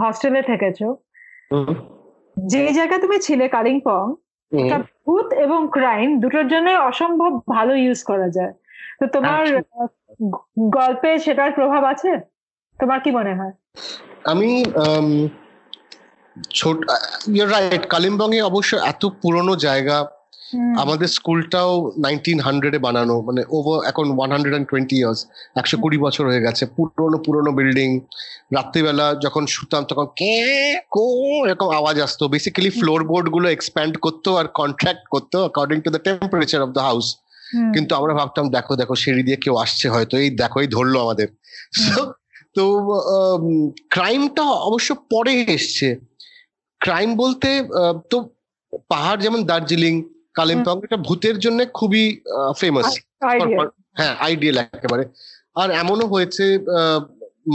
হস্টেলে 0.00 0.42
থেকেছো। 0.50 0.88
যে 2.52 2.60
জায়গায় 2.78 3.02
তুমি 3.04 3.16
ছিলে 3.26 3.46
কালিম্পং 3.56 4.04
ভূত 5.04 5.28
এবং 5.44 5.60
ক্রাইম 5.76 6.08
দুটোর 6.22 6.46
জন্য 6.52 6.68
অসম্ভব 6.90 7.32
ভালো 7.56 7.72
ইউজ 7.84 8.00
করা 8.10 8.28
যায়। 8.36 8.52
তো 9.00 9.04
তোমার 9.14 9.44
গল্পে 10.76 11.10
সেটার 11.24 11.50
প্রভাব 11.58 11.82
আছে? 11.92 12.10
তোমার 12.78 12.98
কি 13.04 13.10
মনে 13.18 13.32
হয়? 13.38 13.54
আমি 14.32 14.50
ছোট 16.58 16.78
রাইট 17.54 17.84
কালিম্পং 17.94 18.28
এ 18.38 18.40
অবশ্য 18.50 18.72
এত 18.92 19.02
পুরনো 19.20 19.54
জায়গা 19.66 19.96
আমাদের 20.82 21.08
স্কুলটাও 21.18 21.72
নাইনটিন 22.04 22.38
হান্ড্রেডে 22.46 22.78
বানানো 22.86 23.16
মানে 23.28 23.42
ওভার 23.56 23.78
এখন 23.90 24.06
one 24.16 24.28
hundred 24.34 24.54
and 24.54 24.68
twenty 24.70 24.96
years 25.00 25.20
একশো 25.60 25.76
কুড়ি 25.82 25.98
বছর 26.06 26.24
হয়ে 26.30 26.44
গেছে 26.46 26.64
পুরনো 26.76 27.18
পুরনো 27.24 27.50
বিল্ডিং 27.58 27.88
রাত্রিবেলা 28.56 29.06
যখন 29.24 29.42
শুতাম 29.54 29.82
তখন 29.90 30.06
কে 30.20 30.34
কো 30.94 31.06
এরকম 31.48 31.68
আওয়াজ 31.78 31.96
আসতো। 32.06 32.24
বেসিক্যালি 32.34 32.70
ফ্লোর 32.78 33.00
বোর্ডগুলো 33.10 33.46
এক্সপ্যান্ড 33.56 33.94
করতো 34.04 34.30
আর 34.40 34.46
কন্ট্রাক্ট 34.60 35.04
করতো 35.14 35.36
according 35.44 35.78
to 35.84 35.90
the 35.94 36.00
temperature 36.06 36.60
of 36.66 36.70
the 36.76 36.82
house 36.88 37.06
কিন্তু 37.74 37.92
আমরা 37.98 38.12
ভাবতাম 38.20 38.46
দেখো 38.56 38.72
দেখো 38.80 38.94
সিঁড়ি 39.02 39.22
দিয়ে 39.26 39.38
কেউ 39.44 39.54
আসছে 39.64 39.86
হয়তো 39.94 40.14
এই 40.22 40.28
দেখো 40.42 40.56
এই 40.64 40.68
ধরলো 40.76 40.98
আমাদের। 41.04 41.28
তো 42.56 42.64
ক্রাইমটা 43.94 44.44
অবশ্য 44.68 44.88
পরে 45.12 45.34
এসছে। 45.56 45.88
ক্রাইম 46.80 47.10
বলতে 47.22 47.48
তো 48.10 48.16
পাহাড় 48.92 49.18
যেমন 49.24 49.40
দার্জিলিং 49.50 49.94
কালিম্পং 50.38 50.74
এটা 50.86 50.96
ভূতের 51.06 51.36
জন্য 51.44 51.58
খুবই 51.78 52.04
ফেমাস. 52.60 52.88
হ্যাঁ 53.98 54.14
আইডিয়াল 54.26 54.56
একেবারে। 54.78 55.04
আর 55.60 55.68
এমনও 55.82 56.06
হয়েছে 56.14 56.44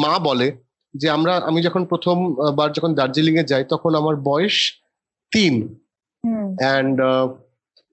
মা 0.03 0.13
বলে 0.27 0.47
যে 0.93 1.07
আমরা 1.17 1.33
আমি 1.49 1.59
যখন 1.67 1.83
প্রথম 1.91 2.17
বার 2.57 2.69
যখন 2.77 2.91
দার্জিলিং 2.99 3.33
এ 3.41 3.43
যাই 3.51 3.63
তখন 3.73 3.91
আমার 4.01 4.15
বয়স 4.29 4.57
তিন। 5.31 5.53
অ্যান্ড 6.61 6.95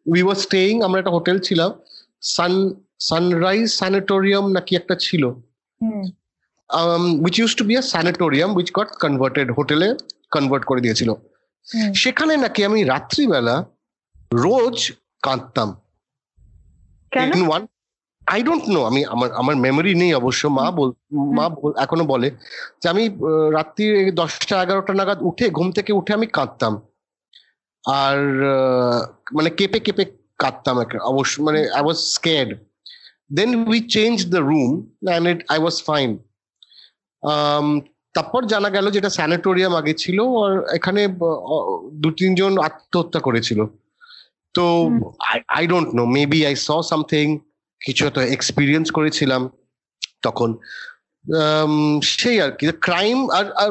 উই 0.06 0.20
ওয়ার 0.26 0.38
স্টেইং 0.44 0.72
আমরা 0.86 0.98
একটা 1.00 1.14
হোটেল 1.16 1.36
ছিলাম 1.48 1.70
সান 2.34 2.52
সানরাইজ 3.08 3.64
স্যানিটোরিয়াম 3.80 4.44
নাকি 4.56 4.72
একটা 4.80 4.94
ছিল। 5.06 5.22
Which 7.24 7.34
used 7.40 7.52
to 7.58 7.64
be 7.68 7.74
a 7.82 7.84
sanatorium 7.92 8.50
which 8.58 8.68
got 8.78 8.88
converted 9.04 9.48
হোটেলে 9.58 9.88
কনভার্ট 10.34 10.64
করে 10.70 10.80
দিয়েছিল। 10.84 11.10
সেখানে 12.02 12.32
নাকি 12.44 12.60
আমি 12.68 12.80
রাত্রিবেলা 12.92 13.56
রোজ 14.32 14.92
কাঁদতাম। 15.22 15.80
In 17.36 17.48
one 17.48 17.66
I 18.26 18.42
don't 18.42 18.68
know 18.68 18.84
আমি 18.84 19.04
আমার 19.04 19.32
আমার 19.32 19.56
মেমোরি 19.56 19.94
নেই 19.94 20.14
অবশ্য 20.14 20.48
মা 20.48 20.70
বল 20.70 20.90
মা 21.12 21.48
বল- 21.48 21.78
এখনও 21.78 22.04
বলে 22.04 22.30
যে 22.82 22.88
আমি 22.88 23.08
রাত্রি 23.52 24.10
দশটা 24.10 24.62
এগারোটা 24.62 24.94
নাগাদ 24.94 25.22
উঠে 25.22 25.50
ঘুম 25.50 25.72
থেকে 25.72 25.92
উঠে 25.92 26.14
আমি 26.14 26.26
কাঁদতাম। 26.26 26.82
আর 27.86 28.16
মানে 29.32 29.50
কেঁপে 29.50 29.80
কেঁপে 29.80 30.04
কাঁদতাম 30.38 30.78
অবশ্য 31.02 31.42
মানে 31.42 31.70
I 31.70 31.82
was 31.82 31.96
scared 31.96 32.58
then 33.32 33.68
we 33.68 33.80
change 33.80 34.30
the 34.30 34.38
room 34.38 34.90
and 35.06 35.28
it 35.28 35.44
I 35.48 35.58
was 35.58 35.82
fine 35.84 36.18
তারপর 38.14 38.46
জানা 38.46 38.70
গেল 38.70 38.90
যেটা 38.90 39.10
স্যানিটোরিয়াম 39.10 39.74
আগে 39.74 39.94
ছিল 39.94 40.20
আর 40.20 40.74
এখানে 40.74 41.08
দু 41.92 42.10
তিনজন 42.10 42.58
আত্মহত্যা 42.58 43.20
করেছিল। 43.20 43.66
তো 44.54 44.64
I 45.56 45.64
don't 45.66 45.88
know 45.94 46.02
maybe 46.16 46.40
I 46.46 46.54
saw 46.56 46.68
something 46.90 47.24
কিছু 47.80 48.02
একটা 48.06 48.22
এক্সপিরিয়েন্স 48.26 48.86
করেছিলাম 48.90 49.42
তখন। 50.22 50.50
সেই 52.14 52.36
আর 52.40 52.50
কি। 52.50 52.64
ক্রাইম 52.80 53.18
আর 53.30 53.46
আর 53.62 53.70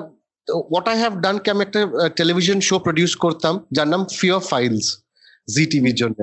হোয়াট 0.68 0.88
আই 0.88 0.98
হ্যাভ 1.00 1.14
ডান 1.20 1.36
কি 1.40 1.48
আমি 1.52 1.62
একটা 1.64 1.82
টেলিভিশন 2.16 2.58
শো 2.62 2.76
প্রডিউস 2.80 3.14
করতাম 3.16 3.54
যার 3.72 3.88
নাম 3.88 4.02
ফিয়ার 4.20 4.40
ফাইলস 4.52 4.86
জি 5.48 5.64
টিভির 5.66 5.96
জন্য। 5.96 6.20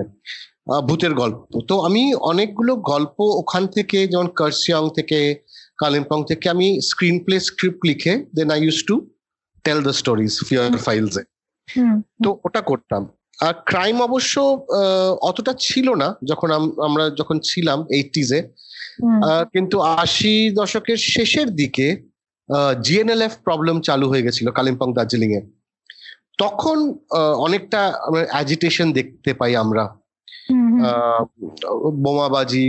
ভূতের 0.88 1.12
গল্প। 1.14 1.40
তো 1.68 1.74
আমি 1.80 2.02
অনেকগুলো 2.14 2.72
গল্প 2.92 3.16
ওখান 3.42 3.62
থেকে 3.66 3.98
যেমন 4.06 4.28
কার্সিয়ং 4.36 4.84
থেকে 4.94 5.18
কালিম্পং 5.78 6.18
থেকে 6.24 6.46
আমি 6.48 6.66
স্ক্রিন 6.80 7.16
প্লে 7.24 7.36
স্ক্রিপ্ট 7.40 7.80
লিখে 7.86 8.12
then 8.34 8.48
I 8.50 8.58
used 8.64 8.78
to 8.86 8.94
tell 9.64 9.78
the 9.82 9.92
stories 9.92 10.32
fear 10.48 10.66
ফাইলসে 10.86 11.22
হুম, 11.68 11.94
তো 12.24 12.28
ওটা 12.44 12.60
করতাম। 12.60 13.02
আর 13.38 13.54
ক্রাইম 13.66 13.96
অবশ্য 14.00 14.34
আহ, 14.40 15.12
অতটা 15.20 15.52
ছিল 15.58 15.86
না 15.94 16.08
যখন 16.24 16.48
আমরা 16.82 17.04
যখন 17.10 17.36
ছিলাম 17.40 17.78
এইটিজে 17.90 18.40
কিন্তু 19.54 19.76
আশি 20.02 20.32
দশকের 20.50 20.98
শেষের 21.14 21.48
দিকে 21.54 21.86
জিএনএলএফ 22.82 23.34
প্রবলেম 23.44 23.76
চালু 23.80 24.06
হয়ে 24.08 24.22
গেছিল 24.22 24.46
কালিম্পং 24.50 24.88
দার্জিলিং 24.92 25.30
এ। 25.34 25.40
তখন 26.38 26.78
আহ, 27.10 27.34
অনেকটা 27.46 27.80
অ্যাজিটেশন 28.30 28.88
দেখতে 28.92 29.30
পাই 29.34 29.54
আমরা। 29.56 29.84
আহ, 30.88 31.22
বোমাবাজি 32.04 32.64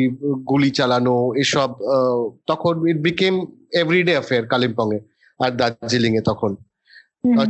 গুলি 0.47 0.71
চালানো 0.71 1.15
এসব 1.35 1.69
আহ, 1.87 2.21
তখন 2.47 2.73
it 2.87 2.99
became 3.01 3.33
everyday 3.73 4.13
affair 4.13 4.43
Kalimpong 4.47 4.87
এ 4.95 4.99
আর 5.39 5.51
দার্জিলিং 5.51 6.11
এ 6.17 6.21
তখন। 6.21 6.51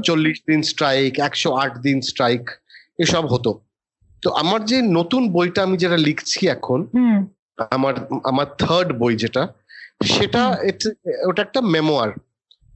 চল্লিশ 0.03 0.37
দিন 0.47 0.61
স্ট্রাইক 0.61 1.11
একশো 1.19 1.49
আট 1.53 1.73
দিন 1.77 1.97
স্ট্রাইক 2.01 2.43
এসব 2.99 3.23
হতো। 3.33 3.51
তো 4.23 4.27
আমার 4.41 4.59
যে 4.65 4.77
নতুন 4.97 5.21
বইটা 5.29 5.59
আমি 5.63 5.75
যেটা 5.77 5.97
লিখছি 6.07 6.39
এখন 6.47 6.79
আমার 7.71 7.93
আমার 8.23 8.47
থার্ড 8.61 8.89
বই 9.01 9.13
যেটা 9.15 9.43
সেটা 10.13 10.41
ওটা 11.27 11.41
একটা 11.43 11.61
মেমোয়ার 11.75 12.09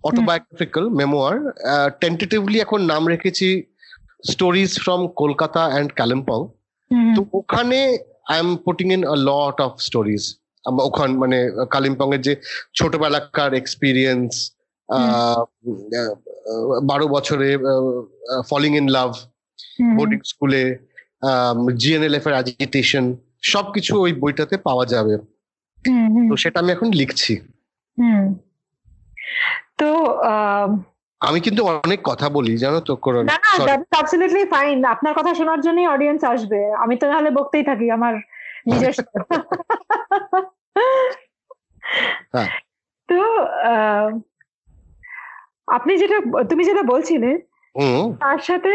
অটোবায়োগ্রাফিক্যাল 0.04 0.86
মেমোয়ার 1.00 1.36
টেন্টেটিভলি 2.02 2.58
এখন 2.60 2.80
নাম 2.82 3.04
রেখেছি 3.08 3.48
stories 4.32 4.72
from 4.80 5.02
Kolkata 5.22 5.62
and 5.70 5.90
Kalimpong 5.92 6.40
তো 7.16 7.22
ওখানে 7.34 7.80
I 8.32 8.38
am 8.40 8.50
putting 8.66 8.88
in 8.94 9.02
a 9.06 9.18
lot 9.30 9.58
of 9.62 9.72
stories 9.80 10.24
ওখান 10.88 11.10
মানে 11.18 11.38
কালিম্পং 11.70 12.08
এর 12.14 12.22
যে 12.22 12.34
ছোটবেলাকার 12.74 13.52
এক্সপিরিয়েন্স 13.54 14.30
বারো 16.84 17.06
বছরে 17.08 17.50
ফলিং 18.50 18.72
ইন 18.78 18.88
লাভ 18.90 19.12
বোর্ডিং 19.96 20.20
স্কুলে 20.26 20.78
জিএনএলএফ 21.76 22.28
এর 22.28 22.34
অ্যাজিটেশন 22.34 23.16
সবকিছু 23.42 24.02
ওই 24.02 24.14
বইটাতে 24.14 24.58
পাওয়া 24.58 24.86
যাবে। 24.86 25.18
তো 26.30 26.36
সেটা 26.36 26.60
আমি 26.60 26.72
এখন 26.72 26.92
লিখছি। 26.92 27.40
হুম। 28.00 28.34
তো 29.78 30.20
আমি 31.20 31.40
কিন্তু 31.40 31.66
অনেক 31.66 32.00
কথা 32.04 32.30
বলি 32.30 32.58
জানো 32.58 32.80
তো 32.80 32.96
করণ 32.96 33.26
না 33.26 33.38
না 33.38 33.66
দ্যাটস 33.66 34.34
ফাইন 34.50 34.86
আপনার 34.86 35.14
কথা 35.14 35.34
শোনার 35.34 35.62
জন্যই 35.62 35.88
অডিয়েন্স 35.88 36.24
আসবে। 36.24 36.74
আমি 36.74 36.96
তো 36.96 37.08
তাহলে 37.08 37.32
বকতেই 37.32 37.64
থাকি 37.64 37.92
আমার 37.92 38.14
নিজের 38.68 38.94
হ্যাঁ। 42.34 42.50
তো 43.08 43.20
আপনি 45.68 45.98
যেটা 45.98 46.44
তুমি 46.44 46.64
যেটা 46.64 46.84
বলছিলে 46.84 47.40
তার 48.20 48.38
সাথে 48.38 48.72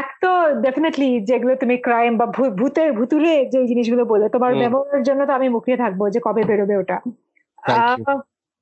এক 0.00 0.08
তো 0.22 0.30
ডেফিনেটলি 0.64 1.08
যেগুলো 1.30 1.52
তুমি 1.62 1.76
ক্রাইম 1.86 2.12
বা 2.20 2.26
ভূতের 2.60 2.90
ভুতুরে 2.98 3.34
যে 3.52 3.58
জিনিসগুলো 3.70 4.04
বলে 4.12 4.26
তোমার। 4.34 4.52
ব্যবহারের 4.62 5.02
জন্য 5.08 5.20
তো 5.28 5.32
আমি 5.38 5.48
মুখিয়ে 5.54 5.80
থাকব 5.82 6.00
যে 6.14 6.20
কবে 6.26 6.42
বেরোবে 6.48 6.74
ওটা। 6.82 6.96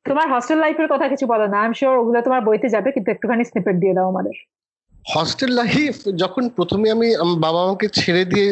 তোমার 0.07 0.27
হস্টেল 0.35 0.59
লাইফের 0.65 0.89
কথা 0.93 1.07
কিছু 1.13 1.25
বলো 1.33 1.47
না 1.53 1.59
আই 1.63 1.67
এম 1.69 1.75
শিওর 1.79 1.97
ওগুলো 2.03 2.19
তোমার 2.27 2.41
বইতে 2.49 2.69
যাবে 2.75 2.89
কিন্তু 2.95 3.09
একটুখানি 3.11 3.43
স্নিপেট 3.51 3.77
দিয়ে 3.83 3.95
দাও 3.97 4.07
আমাদের। 4.13 4.37
হস্টেল 5.15 5.53
লাইফ 5.61 5.97
যখন 6.23 6.45
প্রথমে 6.57 6.87
আমি 6.97 7.09
বাবা 7.45 7.61
আমাকে 7.67 7.87
ছেড়ে 7.99 8.23
দিয়ে 8.33 8.49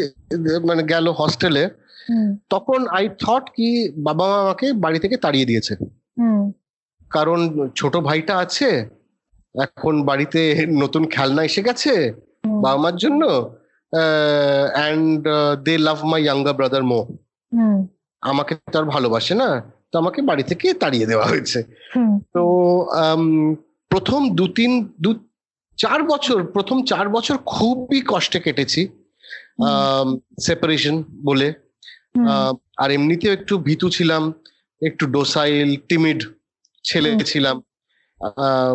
মানে 0.69 0.83
গেল 0.93 1.07
হস্টেলে 1.21 1.65
তখন 2.55 2.81
আই 2.99 3.05
থট 3.23 3.45
কি 3.57 3.69
বাবা 4.09 4.25
মা 4.31 4.37
আমাকে 4.45 4.67
বাড়ি 4.85 4.99
থেকে 5.05 5.17
তাড়িয়ে 5.25 5.49
দিয়েছে। 5.51 5.75
কারণ 7.11 7.39
ছোট 7.79 7.95
ভাইটা 8.09 8.35
আছে 8.45 8.69
এখন 9.55 9.95
বাড়িতে 10.09 10.41
নতুন 10.83 11.03
খেলনা 11.15 11.43
এসে 11.49 11.63
গেছে 11.69 11.95
বাবা 12.45 12.79
মার 12.83 12.97
জন্য 12.97 13.23
and 14.77 15.23
they 15.65 15.79
love 15.79 15.99
my 16.05 16.23
younger 16.23 16.55
brother 16.55 16.83
more 16.83 17.01
আমাকে 18.23 18.55
তার 18.73 18.85
ভালোবাসে 18.85 19.35
না 19.35 19.49
তো 19.91 19.99
আমাকে 19.99 20.23
বাড়ি 20.23 20.43
থেকে 20.43 20.75
তাড়িয়ে 20.75 21.07
দেওয়া 21.07 21.27
হয়েছে। 21.27 21.59
তো 22.35 22.43
আম, 23.05 23.55
প্রথম 23.91 24.21
দু 24.35 24.47
তিন 24.49 24.89
দু 25.01 25.11
চার 25.77 26.03
বছর 26.03 26.39
প্রথম 26.47 26.83
চার 26.83 27.09
বছর 27.09 27.37
খুবই 27.39 28.03
কষ্টে 28.07 28.39
কেটেছি 28.41 28.89
সেপারেশন 30.39 30.97
বলে। 31.25 31.49
আর 32.77 32.91
এমনিতেও 32.91 33.33
একটু 33.33 33.59
ভীতু 33.59 33.91
ছিলাম 33.91 34.23
একটু 34.83 35.07
ডোসাইল 35.07 35.77
টিমিড 35.89 36.21
ছেলে 36.85 37.11
ছিলাম। 37.25 37.57
আহ, 38.21 38.75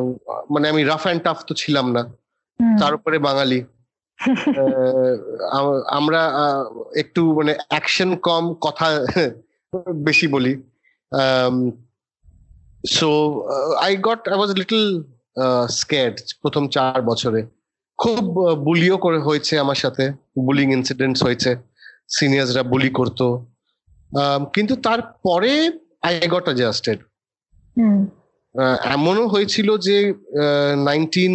মানে 0.49 0.69
আমি 0.69 0.83
রাফ 0.83 1.03
অ্যান্ড 1.05 1.23
টাফ 1.23 1.37
তো 1.47 1.53
ছিলাম 1.53 1.91
না। 1.91 2.01
তার 2.79 2.93
উপরে 2.93 3.19
বাঙালি। 3.19 3.63
আমরা 5.87 6.21
একটু 6.95 7.33
মানে 7.33 7.55
অ্যাকশন 7.69 8.15
কম 8.15 8.53
কথা 8.53 8.87
বেশি 9.95 10.27
বলি। 10.27 10.53
So 12.87 13.09
I 13.75 13.97
got 13.97 14.29
I 14.29 14.37
was 14.37 14.51
little 14.51 15.03
scared 15.69 16.13
প্রথম 16.41 16.67
চার 16.67 17.01
বছরে। 17.01 17.41
খুব 17.97 18.23
বুলিও 18.55 18.97
করে 18.97 19.19
হয়েছে 19.19 19.59
আমার 19.59 19.75
সাথে। 19.75 20.11
বুলিং 20.45 20.71
ইনসিডেন্টস 20.73 21.23
হয়েছে। 21.23 21.55
সিনিয়র্সরা 22.09 22.63
বুলি 22.63 22.89
করতো। 22.89 23.25
কিন্তু 24.53 24.75
তারপরে 24.75 25.51
আই 26.01 26.27
গট 26.27 26.43
অ্যাডজাস্টেড 26.43 26.99
এমনও 28.95 29.25
হয়েছিল 29.33 29.69
যে 29.87 29.97
নাইনটিন 30.89 31.33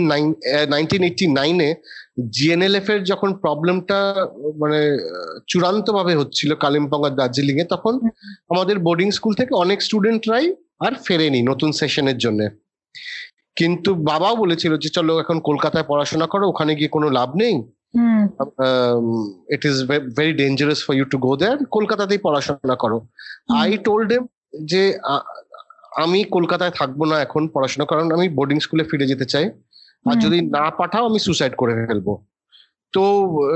নাইনটিন 0.74 1.02
এইটটি 1.08 1.26
নাইনে 1.38 1.68
জিএনএলএফ 2.36 2.88
এর 2.90 3.00
যখন 3.10 3.30
প্রবলেমটা 3.44 3.98
মানে 4.62 4.80
চূড়ান্ত 5.50 5.86
ভাবে 5.98 6.12
হচ্ছিল 6.20 6.50
কালিম্পং 6.64 7.00
আর 7.06 7.12
দার্জিলিং 7.20 7.56
এ 7.62 7.64
তখন 7.74 7.94
আমাদের 8.52 8.76
বোর্ডিং 8.86 9.08
স্কুল 9.18 9.32
থেকে 9.40 9.52
অনেক 9.64 9.78
স্টুডেন্টরাই 9.86 10.46
আর 10.86 10.92
ফেরেনি 11.06 11.40
নতুন 11.50 11.70
সেশনের 11.80 12.18
জন্য। 12.24 12.40
কিন্তু 13.56 13.90
বাবাও 14.10 14.34
বলেছিল 14.42 14.72
যে 14.82 14.88
চলো 14.96 15.12
এখন 15.22 15.36
কলকাতায় 15.48 15.86
পড়াশোনা 15.90 16.26
করো 16.32 16.44
ওখানে 16.48 16.72
গিয়ে 16.78 16.94
কোনো 16.96 17.08
লাভ 17.18 17.30
নেই। 17.42 17.54
It 19.54 19.62
is 19.70 19.76
very 20.18 20.32
dangerous 20.42 20.80
for 20.86 20.94
you 20.98 21.06
to 21.12 21.18
go 21.26 21.32
there 21.40 21.58
কলকাতাতেই 21.76 22.20
পড়াশোনা 22.26 22.76
করো। 22.82 22.98
আই 23.60 23.70
টোল্ড 23.86 24.10
যে 24.70 24.82
আমি 26.02 26.18
কলকাতায় 26.36 26.74
থাকব 26.78 27.00
না 27.10 27.16
এখন 27.26 27.42
পড়াশোনা 27.54 27.84
কারণ 27.90 28.06
আমি 28.16 28.26
বোর্ডিং 28.38 28.58
স্কুলে 28.64 28.84
ফিরে 28.90 29.10
যেতে 29.12 29.26
চাই। 29.32 29.46
আর 30.08 30.16
যদি 30.24 30.38
না 30.56 30.64
পাঠাও 30.78 31.08
আমি 31.10 31.18
সুসাইড 31.26 31.52
করে 31.60 31.72
ফেলব। 31.88 32.08
তো 32.94 33.02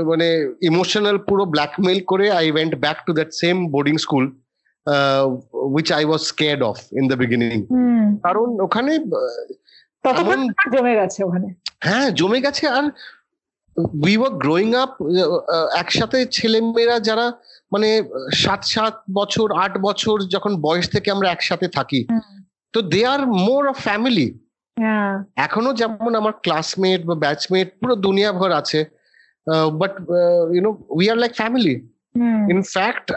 মানে 0.09 0.27
ইমোশনাল 0.69 1.17
পুরো 1.27 1.43
ব্ল্যাকমেল 1.53 1.99
করে 2.11 2.25
I 2.39 2.45
went 2.53 2.73
back 2.83 2.97
to 3.07 3.11
that 3.17 3.29
same 3.41 3.55
boarding 3.75 3.95
school 4.05 4.25
which 5.75 5.87
I 5.97 6.03
was 6.09 6.21
scared 6.31 6.61
of 6.69 6.77
in 6.99 7.05
the 7.11 7.17
beginning 7.21 7.57
কারণ 8.25 8.47
ওখানে 8.65 8.91
জমে 10.73 10.93
গেছে 10.99 11.19
ওখানে। 11.27 11.47
হ্যাঁ 11.87 12.07
জমে 12.19 12.39
গেছে। 12.45 12.65
আর 12.77 12.85
উই 14.05 14.13
ওয়ার 14.19 14.33
গ্রোয়িং 14.43 14.69
আপ 14.83 14.91
একসাথে 15.81 16.19
ছেলেমেয়েরা 16.37 16.95
যারা 17.07 17.25
মানে 17.71 17.89
সাত 18.43 18.61
সাত 18.73 18.95
বছর 19.19 19.47
আট 19.63 19.73
বছর 19.87 20.17
যখন 20.35 20.51
বয়স 20.65 20.85
থেকে 20.95 21.07
আমরা 21.15 21.27
একসাথে 21.29 21.67
থাকি 21.77 22.01
তো 22.73 22.79
দে 22.93 23.01
আর 23.13 23.21
মোর 23.47 23.63
অফ 23.71 23.77
ফ্যামিলি 23.87 24.27
এখনও 25.45 25.71
যেমন 25.73 26.11
আমার 26.21 26.33
ক্লাসমেট 26.45 27.01
বা 27.09 27.15
ব্যাচমেট 27.25 27.67
পুরো 27.79 27.95
দুনিয়া 28.05 28.31
ভর 28.39 28.51
আছে 28.61 28.79
but 29.81 29.93
you know 30.55 30.71
we 30.97 31.05
are 31.11 31.17
like 31.23 31.33
family 31.41 31.75
in fact 32.55 33.07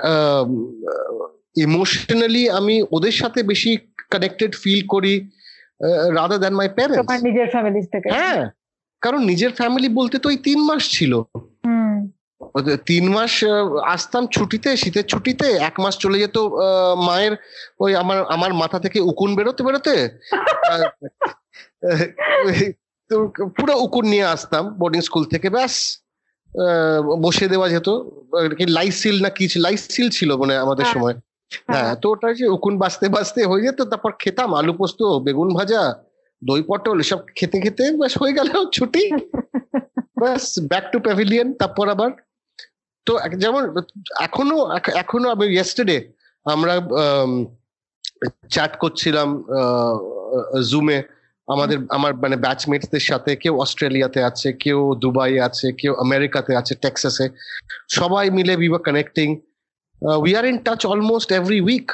emotionally 1.64 2.42
আমি 2.58 2.74
ওদের 2.96 3.14
সাথে 3.20 3.40
বেশি 3.52 3.70
কানেক্টেড 4.12 4.52
ফিল 4.62 4.80
করি 4.94 5.14
রাদার 6.18 6.40
দ্যান 6.42 6.54
মাই 6.60 6.68
প্যারেন্টস 6.78 7.22
নিজের 7.28 7.48
ফ্যামিলি 7.54 7.80
থেকে। 7.94 8.08
হ্যাঁ 8.16 8.42
কারণ 9.02 9.20
নিজের 9.30 9.52
ফ্যামিলি 9.58 9.88
বলতে 10.00 10.16
তো 10.22 10.26
ওই 10.28 10.38
তিন 10.46 10.58
মাস 10.68 10.82
ছিল। 10.96 11.12
তিন 12.87 13.05
মাস 13.09 13.33
আসতাম 13.87 14.26
ছুটিতে 14.26 14.70
শীতের 14.76 15.07
ছুটিতে 15.07 15.48
এক 15.61 15.76
মাস 15.81 15.94
চলে 15.98 16.18
যেত 16.18 16.37
মায়ের 16.96 17.35
ওই 17.81 17.92
আমার 17.96 18.18
আমার 18.26 18.52
মাথা 18.55 18.78
থেকে 18.78 18.98
উকুন 19.00 19.31
বেরোতে 19.37 19.62
বেরোতে। 19.64 19.94
পুরো 23.57 23.74
উকুন 23.76 24.05
নিয়ে 24.09 24.26
আসতাম 24.26 24.64
বোর্ডিং 24.78 25.00
স্কুল 25.00 25.24
থেকে 25.24 25.48
ব্যাস 25.50 25.74
বসে 27.22 27.46
দেওয়া 27.48 27.68
যেত। 27.68 27.88
লাইসিল 28.68 29.16
না 29.22 29.31
কি 29.31 29.44
লাইসিল 29.59 30.09
ছিল 30.11 30.31
মানে 30.37 30.55
আমাদের 30.57 30.85
হ্যাঁ, 30.85 30.94
সময়। 30.94 31.14
হ্যাঁ। 31.68 31.94
তো 31.96 32.07
ওটা 32.11 32.28
যে 32.35 32.46
উকুন 32.48 32.74
বাঁচতে 32.78 33.07
বাঁচতে 33.09 33.40
হয়ে 33.44 33.62
যেত 33.62 33.81
তারপর 33.83 34.12
খেতাম 34.18 34.50
আলু 34.55 34.72
পোস্ত 34.72 35.00
বেগুন 35.26 35.48
ভাজা 35.55 35.83
দই 36.42 36.62
পটল 36.62 36.96
এসব 37.00 37.20
খেতে 37.35 37.57
খেতে 37.61 37.85
ব্যাস 37.92 38.14
হয়ে 38.18 38.33
গেল 38.33 38.48
ছুটি। 38.72 39.02
ব্যাস 40.20 40.44
ব্যাক 40.70 40.85
টু 40.92 40.98
প্যাভিলিয়ন 40.98 41.48
তারপর 41.52 41.87
আবার 41.88 42.11
তো 43.06 43.12
যেমন 43.36 43.62
এখনও 44.20 44.58
এখনও 44.94 45.28
আমি 45.30 45.44
ইয়েস্টারডে 45.46 45.98
আমরা 46.46 46.74
চ্যাট 48.48 48.72
করছিলাম 48.76 49.28
জুমে 50.70 50.98
আমাদের 51.48 51.78
আমার 51.88 52.12
মানে 52.14 52.36
ব্যাচমেটসদের 52.36 53.00
সাথে 53.00 53.30
কেউ 53.36 53.54
অস্ট্রেলিয়াতে 53.60 54.20
আছে 54.24 54.48
কেউ 54.52 54.78
দুবাই 54.94 55.34
আছে 55.40 55.66
কেউ 55.72 55.92
আমেরিকাতে 55.94 56.52
আছে 56.56 56.74
টেক্সাসে 56.74 57.26
সবাই 57.88 58.26
মিলে 58.30 58.52
we 58.56 58.68
were 58.68 58.82
connecting 58.82 59.28
we 60.22 60.32
are 60.36 60.44
in 60.44 60.56
touch 60.58 60.80
almost 60.86 61.28
every 61.32 61.60
week. 61.60 61.88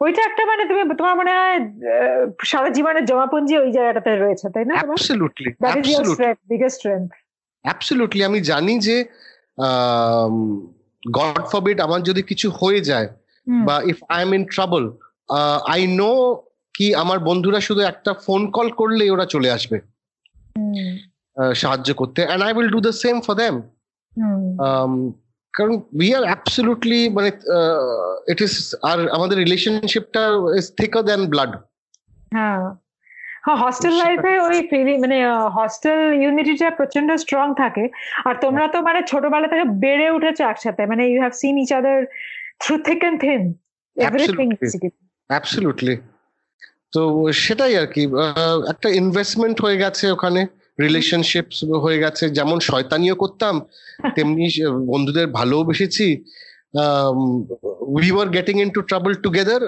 ওইটা 0.00 0.20
একটা 0.22 0.42
মানে 0.46 0.62
তুমি 0.64 0.82
তোমার 0.96 1.14
মনে 1.16 1.32
হয় 1.38 1.58
সারা 2.44 2.68
জীবনের 2.68 3.04
জমাপুঞ্জি 3.04 3.54
ওই 3.58 3.70
জায়গাটাতে 3.72 4.10
রয়েছে 4.16 4.46
তাই 4.54 4.64
না 4.64 4.74
absolutely 4.74 5.50
that 5.60 5.76
is 5.86 6.08
biggest 6.48 6.76
strength 6.78 7.10
absolutely 7.64 8.22
আমি 8.24 8.38
জানি 8.40 8.74
যে 8.78 8.96
গড 11.02 11.42
ফরবিড 11.52 11.78
আমার 11.80 12.00
যদি 12.02 12.22
কিছু 12.22 12.46
হয়ে 12.50 12.80
যায় 12.80 13.08
বা 13.66 13.76
if 13.84 13.98
I 14.08 14.20
am 14.22 14.34
in 14.34 14.42
trouble 14.44 14.84
I 15.74 15.86
know 16.00 16.12
কি 16.74 16.86
আমার 16.94 17.18
বন্ধুরা 17.18 17.60
শুধু 17.60 17.80
একটা 17.80 18.12
ফোন 18.14 18.50
কল 18.50 18.68
করলেই 18.70 19.10
ওরা 19.10 19.26
চলে 19.26 19.50
আসবে। 19.50 19.78
সাহায্য 21.54 21.88
করতে। 21.94 22.20
And 22.26 22.42
I 22.44 22.52
will 22.52 22.70
do 22.70 22.80
the 22.80 22.92
same 22.92 23.16
for 23.20 23.34
them 23.34 23.54
কারণ 25.54 25.74
উই 26.00 26.08
আর 26.14 26.24
অ্যাবসলিউটলি 26.24 27.00
মানে 27.08 27.30
ইট 28.32 28.40
ইস 28.40 28.54
আর 28.82 28.98
আমাদের 29.08 29.36
রিলেশনশিপটা 29.38 30.22
ইজ 30.58 30.66
থিকার 30.80 31.02
দ্যান 31.02 31.22
ব্লাড 31.26 31.52
হ্যাঁ 33.44 33.58
হস্টেল 33.64 33.94
লাইফে 34.02 34.32
ওই 34.46 34.58
ফিলিং 34.70 34.96
মানে 35.04 35.16
হস্টেল 35.58 36.00
ইউনিটিটা 36.22 36.68
প্রচণ্ড 36.78 37.08
স্ট্রং 37.22 37.46
থাকে। 37.62 37.84
আর 38.28 38.34
তোমরা 38.44 38.64
তো 38.74 38.78
মানে 38.88 39.00
ছোটবেলা 39.10 39.48
থেকে 39.52 39.64
বেড়ে 39.84 40.06
উঠেছো 40.16 40.42
একসাথে। 40.52 40.82
মানে 40.90 41.02
you 41.10 41.18
have 41.24 41.34
seen 41.42 41.54
each 41.62 41.70
other 41.80 41.98
through 42.62 42.74
thick 42.88 43.00
and 43.08 43.18
thin 43.24 43.40
everything 43.96 44.46
absolutely 45.30 45.94
তো 46.94 47.00
সেটাই 47.44 47.74
আর 47.80 47.88
কি 47.94 48.02
একটা 48.72 48.88
ইনভেস্টমেন্ট 49.02 49.56
হয়ে 49.64 49.80
গেছে 49.82 50.04
ওখানে 50.16 50.40
রিলেশনশিপ 50.84 51.46
হয়ে 51.84 51.98
গেছে। 52.04 52.24
যেমন 52.38 52.58
শয়তানিও 52.70 53.16
করতাম 53.22 53.54
তেমনি 54.16 54.44
বন্ধুদের 54.92 55.26
ভালোবেসেছি 55.38 56.06
we 57.96 58.06
were 58.14 58.28
getting 58.36 58.56
into 58.76 58.80
trouble 58.88 59.12
together 59.24 59.62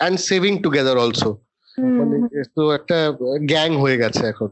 and 0.00 0.16
saving 0.28 0.52
together 0.64 0.96
also 1.04 1.30
মানে 1.78 2.16
তো 2.56 2.62
একটা 2.72 2.96
গ্যাং 3.52 3.70
হয়ে 3.76 3.96
গেছে 3.96 4.22
এখন। 4.26 4.50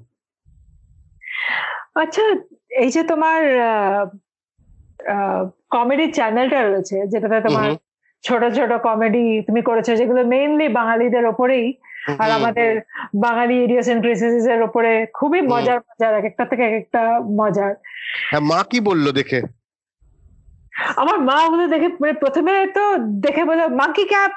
আচ্ছা 1.94 2.22
এই 2.82 2.90
যে 2.90 3.02
তোমার 3.04 3.40
কমেডি 5.70 6.06
চ্যানেলটা 6.12 6.58
রয়েছে 6.62 6.96
যেটাতে 7.06 7.38
তোমার 7.40 7.68
ছোট 8.24 8.42
ছোট 8.56 8.70
কমেডি 8.82 9.42
তুমি 9.42 9.60
করেছ 9.62 9.88
যেগুলো 9.90 10.20
মেইনলি 10.24 10.66
বাঙালিদের 10.68 11.24
ওপরেই 11.26 11.66
আর 12.18 12.30
আমাদের 12.30 12.70
বাঙালি 13.14 13.54
ইডিওসেন্ট্রিসিস 13.62 14.46
এর 14.46 14.60
উপরে 14.62 14.92
খুবই 15.14 15.40
মজার 15.42 15.78
মজার 15.80 16.12
এক 16.14 16.24
একটা 16.24 16.44
থেকে 16.44 16.62
এক 16.64 16.74
একটা 16.74 17.02
মজার। 17.40 17.72
হ্যাঁ, 18.30 18.40
মা 18.40 18.58
কি 18.70 18.78
বলল 18.80 19.06
দেখে? 19.12 19.40
আমার 20.96 21.16
মা 21.18 21.36
ওগুলো 21.44 21.64
দেখে 21.68 21.88
মানে 22.00 22.12
প্রথমে 22.12 22.52
তো 22.76 22.84
দেখে 23.20 23.42
বলে 23.44 23.62
মা 23.68 23.86
কি 23.96 24.04
ক্যাপ? 24.04 24.32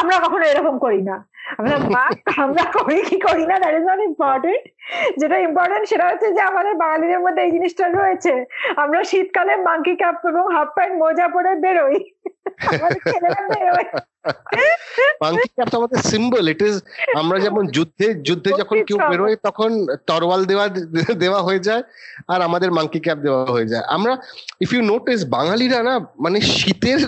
আমরা 0.00 0.16
কখনো 0.18 0.44
এরকম 0.46 0.74
করি 0.78 1.00
না। 1.02 1.16
আমি 1.54 1.66
বললাম, 1.66 1.82
মা 1.96 2.04
আমরা 2.44 2.64
করি 2.76 2.98
কি 3.08 3.16
করি 3.26 3.44
না? 3.50 3.56
দ্যাট 3.62 3.74
ইজ 3.78 3.84
নট 3.90 4.00
ইম্পর্টেন্ট 4.10 4.62
যেটা 5.20 5.36
ইম্পর্টেন্ট 5.48 5.84
সেটা 5.90 6.04
হচ্ছে 6.10 6.28
যে 6.36 6.42
আমাদের 6.50 6.74
বাঙালিদের 6.82 7.20
মধ্যে 7.24 7.40
এই 7.46 7.52
জিনিসটা 7.56 7.84
রয়েছে। 7.88 8.32
আমরা 8.82 9.00
শীতকালে 9.10 9.54
মাঙ্কি 9.68 9.94
ক্যাপ 10.00 10.16
এবং 10.30 10.44
হাফ 10.54 10.68
প্যান্ট 10.76 10.94
মোজা 11.02 11.26
পরে 11.34 11.52
বেরোই। 11.64 11.98
মাংকি 15.22 15.48
ক্যাপ 15.56 15.68
তো 15.72 15.76
আমাদের 15.80 15.98
সিম্বল 16.12 16.44
ইট 16.52 16.60
ইজ 16.68 16.76
আমরা 17.20 17.36
যেমন 17.44 17.62
যুদ্ধে 17.76 18.08
যুদ্ধে 18.28 18.50
যখন 18.60 18.76
কেউ 18.88 18.98
বেরোয় 19.10 19.36
তখন 19.46 19.70
তরওয়াল 20.08 20.42
দেওয়া 20.50 20.66
দেওয়া 21.22 21.40
হয়ে 21.46 21.60
যায় 21.68 21.82
আর 22.32 22.40
আমাদের 22.48 22.70
মাংকি 22.76 23.00
ক্যাপ 23.06 23.18
দেওয়া 23.26 23.44
হয়ে 23.54 23.70
যায়। 23.72 23.84
আমরা 23.96 24.12
ইফ 24.64 24.70
ইউ 24.74 24.82
নোটিস 24.92 25.20
বাঙালিরা 25.36 25.78
না 25.88 25.94
মানে 26.24 26.38
শীতের 26.56 27.00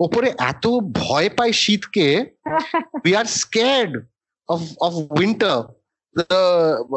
ওপরে 0.00 0.28
এত 0.38 0.66
ভয় 0.92 1.28
পায় 1.28 1.52
শীতকে 1.52 2.06
we 3.04 3.12
are 3.16 3.24
scared 3.24 3.92
of 4.48 4.60
of 4.80 4.92
winter 5.18 5.58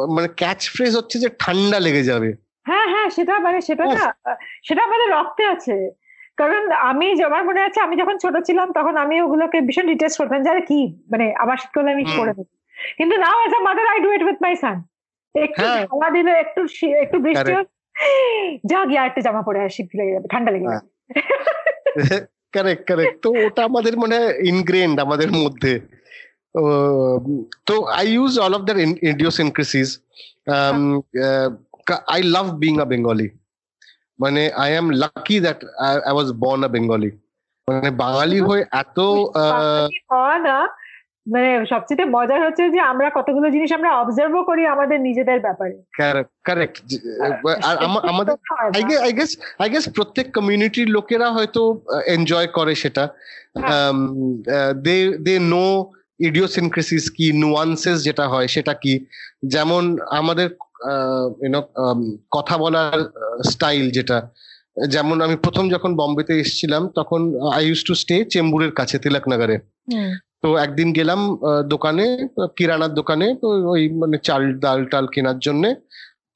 মানে 0.08 0.28
ক্যাচ 0.36 0.60
ফ্রেজ 0.70 0.96
হচ্ছে 0.96 1.18
যে 1.18 1.28
ঠান্ডা 1.38 1.78
লেগে 1.80 2.02
যাবে। 2.02 2.30
হ্যাঁ 2.66 2.86
হ্যাঁ 2.88 3.08
সেটা 3.10 3.38
মানে 3.38 3.60
সেটা 3.60 3.84
না 3.84 4.04
সেটা 4.64 4.82
আমাদের 4.84 5.08
রক্তে 5.10 5.44
আছে। 5.44 5.76
কারণ 6.36 6.72
আমি 6.72 7.22
আমার 7.22 7.42
মনে 7.44 7.60
আছে 7.62 7.80
আমি 7.80 7.96
যখন 7.96 8.18
ছোট 8.18 8.34
ছিলাম 8.44 8.72
তখন 8.72 8.96
আমি 8.96 9.20
ওগুলোকে 9.20 9.60
ভীষণ 9.60 9.86
ডিটেস্ট 9.86 10.18
করতাম 10.18 10.42
যারা 10.42 10.60
কি? 10.60 10.80
মানে 11.10 11.34
আবার 11.38 11.56
শীত 11.56 11.70
করলে 11.74 11.90
আমি 11.90 12.04
করে 12.18 12.32
দেবো? 12.32 12.52
কিন্তু 12.98 13.14
now 13.16 13.38
as 13.46 13.52
a 13.54 13.60
mother 13.60 13.86
I 13.86 13.98
do 14.00 14.10
it 14.12 14.22
with 14.22 14.38
my 14.42 14.54
son 14.56 14.76
একটু 15.34 15.62
হ্যাঁ। 15.62 15.82
হাওয়া 15.86 16.08
দিলে 16.10 16.30
একটু 16.30 16.60
একটু 17.04 17.18
বৃষ্টি 17.18 17.52
যা 18.64 18.84
গিয়ে 18.84 19.02
একটা 19.06 19.20
জামা 19.20 19.42
পরে 19.42 19.58
আর 19.60 19.68
শীত 19.68 19.88
লেগে 19.98 20.12
যাবে 20.12 20.28
ঠান্ডা 20.28 20.50
লেগে 20.52 20.66
যাবে। 20.66 20.88
কারেক্ট 22.54 22.82
কারেক্ট 22.88 23.16
তো 23.22 23.28
ওটা 23.46 23.62
আমাদের 23.64 23.94
মানে 23.96 24.18
ইনগ্রেন্ড 24.52 24.96
আমাদের 25.00 25.30
মধ্যে। 25.42 25.72
তো 27.66 27.74
I 27.98 28.04
use 28.08 28.32
all 28.38 28.52
of 28.54 28.62
their 28.62 28.78
idiosyncrasies 29.12 29.88
I 32.06 32.20
love 32.34 32.46
being 32.62 32.74
a 32.80 32.86
Bengali 32.92 33.28
মানে 34.18 34.42
I 34.64 34.70
am 34.72 34.86
lucky 35.02 35.36
that 35.40 35.58
I 36.06 36.12
was 36.14 36.28
born 36.42 36.60
a 36.64 36.68
Bengali 36.68 37.10
মানে 37.68 37.90
বাঙালি 38.04 38.38
হয়ে 38.40 38.62
এত 38.82 38.98
না 40.46 40.58
মানে 41.32 41.48
সবচেয়ে 41.72 42.12
মজার 42.16 42.40
হচ্ছে 42.46 42.64
যে 42.74 42.80
আমরা 42.92 43.08
কতগুলো 43.18 43.46
জিনিস 43.54 43.70
আমরা 43.78 43.90
অবজার্ভও 44.02 44.48
করি 44.50 44.62
আমাদের 44.74 44.98
নিজেদের 45.08 45.38
ব্যাপারে। 45.46 45.76
কারেক্ট 46.48 46.76
আর 47.68 47.76
আমাদের 48.12 48.36
আই 49.06 49.12
গেস 49.18 49.30
আই 49.62 49.68
গেস 49.72 49.84
প্রত্যেক 49.96 50.26
কমিউনিটির 50.36 50.88
লোকেরা 50.96 51.28
হয়তো 51.36 51.62
এনজয় 52.14 52.48
করে 52.56 52.72
সেটা। 52.82 53.04
দে 54.84 54.96
দে 55.26 55.34
নো 55.52 55.66
ইডিওসিনক্রেসিস 56.20 57.04
কি 57.16 57.26
নুয়ান্সেস 57.42 57.96
যেটা 58.06 58.24
হয় 58.32 58.48
সেটা 58.54 58.74
কি। 58.82 58.94
যেমন 59.54 59.82
আমাদের 60.20 60.48
ইউনো 61.44 61.60
কথা 62.36 62.54
বলার 62.64 62.98
স্টাইল 63.50 63.84
যেটা। 63.96 64.18
যেমন 64.94 65.16
আমি 65.26 65.36
প্রথম 65.44 65.64
যখন 65.74 65.90
বম্বেতে 66.00 66.34
এসেছিলাম 66.42 66.82
তখন 66.98 67.20
আই 67.56 67.62
ইউজ 67.68 67.80
টু 67.88 67.92
স্টে 68.02 68.16
চেম্বুরের 68.32 68.72
কাছে 68.78 68.96
তিলকনগরে 69.04 69.56
তো 70.42 70.48
একদিন 70.56 70.88
গেলাম 70.92 71.20
দোকানে 71.68 72.06
কিরানার 72.56 72.92
দোকানে 72.94 73.26
তো 73.34 73.48
ওই 73.70 73.82
মানে 73.88 74.16
চাল 74.18 74.42
ডাল 74.58 74.80
টাল 74.84 75.06
কেনার 75.06 75.38
জন্য। 75.38 75.64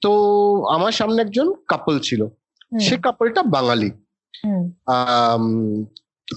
তো 0.03 0.11
আমার 0.67 0.93
সামনে 0.93 1.23
একজন 1.23 1.49
কাপল 1.69 1.99
ছিল। 1.99 2.23
সে 2.81 2.97
কাপলটা 2.97 3.43
বাঙালি। 3.43 3.91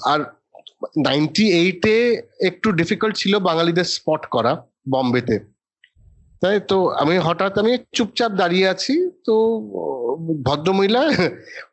আর 0.06 0.20
নাইনটি 0.98 1.46
এইটে 1.52 2.24
একটু 2.40 2.68
ডিফিকাল্ট 2.72 3.16
ছিল 3.16 3.34
বাঙালিদের 3.40 3.84
স্পট 3.84 4.22
করা 4.26 4.52
বম্বেতে। 4.90 5.36
তাই 6.42 6.60
তো 6.68 6.78
আমি 6.92 7.16
হঠাৎ 7.18 7.54
আমি 7.58 7.74
চুপচাপ 7.94 8.32
দাঁড়িয়ে 8.32 8.68
আছি 8.68 8.94
তো 9.26 9.36
ভদ্রমহিলা 10.44 11.02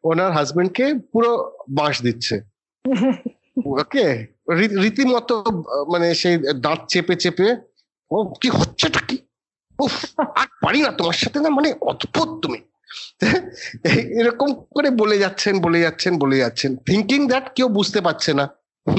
ওনার 0.05 0.31
হাজবেন্ডকে 0.33 0.87
পুরো 1.12 1.31
বাঁশ 1.68 1.94
দিচ্ছে। 2.02 2.37
ওকে? 3.64 4.26
রীতিমতো 4.82 5.44
মানে 5.92 6.14
সেই 6.14 6.38
দাঁত 6.54 6.78
চেপে 6.88 7.16
চেপে 7.16 7.56
ও 8.10 8.34
কি 8.40 8.48
হচ্ছেটা 8.48 9.00
কি? 9.00 9.18
উফ 9.78 10.20
আর 10.20 10.46
পারি 10.62 10.82
না 10.82 10.92
তোমার 10.92 11.12
সাথে 11.12 11.40
না 11.40 11.48
মানে 11.48 11.74
অদ্ভুত 11.80 12.42
তুমি। 12.42 12.58
এরকম 14.20 14.54
করে 14.54 14.90
বলে 14.90 15.18
যাচ্ছেন 15.18 15.60
বলে 15.60 15.80
যাচ্ছেন 15.80 16.18
বলে 16.18 16.38
যাচ্ছেন। 16.38 16.76
থিঙ্কিং 16.76 17.28
দ্যাট 17.28 17.54
কেউ 17.54 17.68
বুঝতে 17.68 18.00
পারছে 18.00 18.34
না 18.34 18.48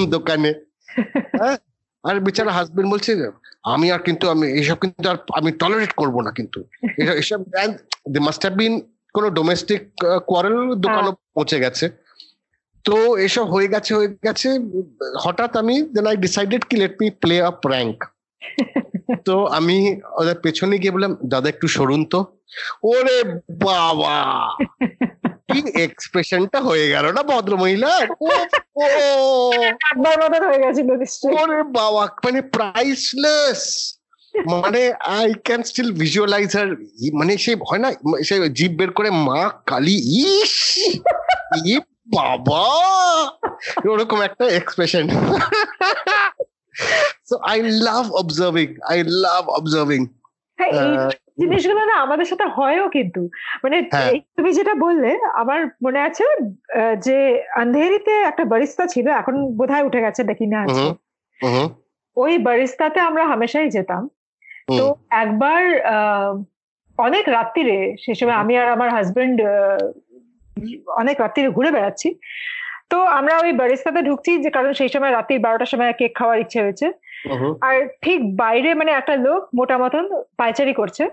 দোকানে। 0.09 0.53
হ্যাঁ? 1.37 1.57
আর 2.03 2.19
বেচারা 2.19 2.51
হাজবেন্ড 2.51 2.91
বলছে 2.91 3.31
আমি 3.63 3.91
আর 3.91 3.99
কিন্তু 3.99 4.29
আমি 4.29 4.47
এইসব 4.47 4.75
কিন্তু 4.75 5.09
আর 5.09 5.15
আমি 5.33 5.51
টলারেট 5.51 5.93
করব 5.93 6.21
না 6.21 6.31
কিন্তু। 6.31 6.63
এসব- 6.97 7.13
এসব 7.13 7.43
দে 8.09 8.19
মাস্ট 8.19 8.41
হ্যাভ 8.41 8.53
বিন 8.57 8.81
কোনো 9.13 9.29
ডোমেস্টিক 9.29 9.81
কোয়ারেল 10.27 10.73
দোকানও 10.75 11.11
পৌঁছে 11.11 11.59
গেছে। 11.59 11.89
তো 12.85 13.17
এসব 13.17 13.49
হয়ে 13.49 13.67
গেছে 13.67 13.95
হয়ে 13.95 14.07
গেছে। 14.23 14.49
হঠাৎ 15.23 15.57
আমি 15.57 15.81
দেন 15.93 16.07
আই 16.07 16.17
ডিসাইডেড 16.17 16.61
কি 16.69 16.77
let 16.77 16.95
me 16.99 17.09
play 17.21 17.41
a 17.41 17.51
prank 17.63 18.03
তো 19.25 19.47
আমি 19.57 19.97
ওদের 20.11 20.35
পেছনে 20.35 20.77
গিয়ে 20.77 20.91
বললাম 20.91 21.17
দাদা 21.23 21.49
একটু 21.49 21.67
সরুন 21.67 22.05
তো। 22.05 22.25
ওরে 22.83 23.23
বাবা! 23.65 24.47
কি 25.49 25.87
এক্সপ্রেশনটা 25.87 26.61
হয়ে 26.61 26.89
গেল 26.89 27.11
না 27.11 27.23
ভদ্র 27.23 27.57
মহিলা 27.57 28.01
একবার 28.01 30.43
হয়ে 30.43 30.63
গেছিল 30.63 30.89
ওরে 31.37 31.63
বাবা 31.79 32.09
মানে 32.25 32.41
প্রাইসলেস 32.55 33.93
মানে 34.45 34.93
আই 35.17 35.33
ক্যান 35.43 35.63
স্টিল 35.63 35.93
ভিজুয়ালাইজ 35.93 36.57
আর 36.57 36.75
মানে 37.13 37.37
সে 37.37 37.55
হয় 37.69 37.79
না 37.79 37.91
সে 38.23 38.49
জিভ 38.49 38.77
বের 38.77 38.91
করে 38.91 39.09
মা 39.27 39.51
কালী 39.65 40.25
ইস! 40.25 40.77
বাবা! 42.07 42.63
ওরকম 43.85 44.19
একটা 44.21 44.45
expression 44.51 45.05
so 47.25 47.35
I 47.43 47.57
love 47.81 48.05
observing 48.13 48.67
I 48.83 48.97
love 49.23 49.43
observing 49.49 50.01
জিনিসগুলো 51.39 51.81
না 51.85 51.95
আমাদের 51.95 52.25
সাথে 52.25 52.45
হয়ও 52.57 52.85
কিন্তু। 52.89 53.21
মানে 53.63 53.77
হ্যাঁ। 53.93 54.11
তুমি 54.37 54.49
যেটা 54.53 54.73
বললে 54.75 55.11
আমার 55.33 55.59
মনে 55.83 55.99
আছে 55.99 56.25
যে 57.03 57.17
আন্ধেরিতে 57.55 58.13
একটা 58.21 58.43
বারিস্তা 58.45 58.83
ছিল 58.87 59.07
এখন 59.11 59.35
বোধহয় 59.57 59.85
উঠে 59.85 60.01
গেছে 60.01 60.21
দেখি 60.23 60.45
না 60.47 60.59
আছে। 60.65 60.85
ওই 62.17 62.33
বারিস্তাতে 62.39 62.99
আমরা 62.99 63.23
হামেশাই 63.27 63.69
যেতাম। 63.69 64.03
তো 64.71 64.85
একবার 65.15 65.61
আহ, 65.95 66.31
অনেক 66.99 67.25
রাত্রিরে 67.27 67.79
সে 67.99 68.13
সময় 68.15 68.37
আমি 68.41 68.53
আর 68.57 68.67
আমার 68.71 68.89
হাজবেন্ড 68.89 69.37
অনেক 71.01 71.15
রাত্রিরে 71.21 71.49
ঘুরে 71.49 71.71
বেড়াচ্ছি। 71.71 72.09
তো 72.91 72.97
আমরা 73.19 73.33
ওই 73.43 73.51
বারিস্তাতে 73.51 74.01
ঢুকছি 74.01 74.31
যে 74.43 74.49
কারণ 74.49 74.71
সেই 74.73 74.89
সময় 74.89 75.11
রাত্রি 75.11 75.35
বারোটার 75.37 75.71
সময় 75.73 75.93
কেক 75.99 76.11
খাওয়ার 76.19 76.37
ইচ্ছে 76.39 76.59
হয়েছে। 76.61 76.87
আর 77.67 77.75
ঠিক 78.01 78.19
বাইরে 78.35 78.69
মানে 78.73 78.91
একটা 78.91 79.15
লোক 79.15 79.41
মোটা 79.57 79.77
মতন 79.77 80.03
পায়চারি 80.37 80.73
করছে। 80.73 81.03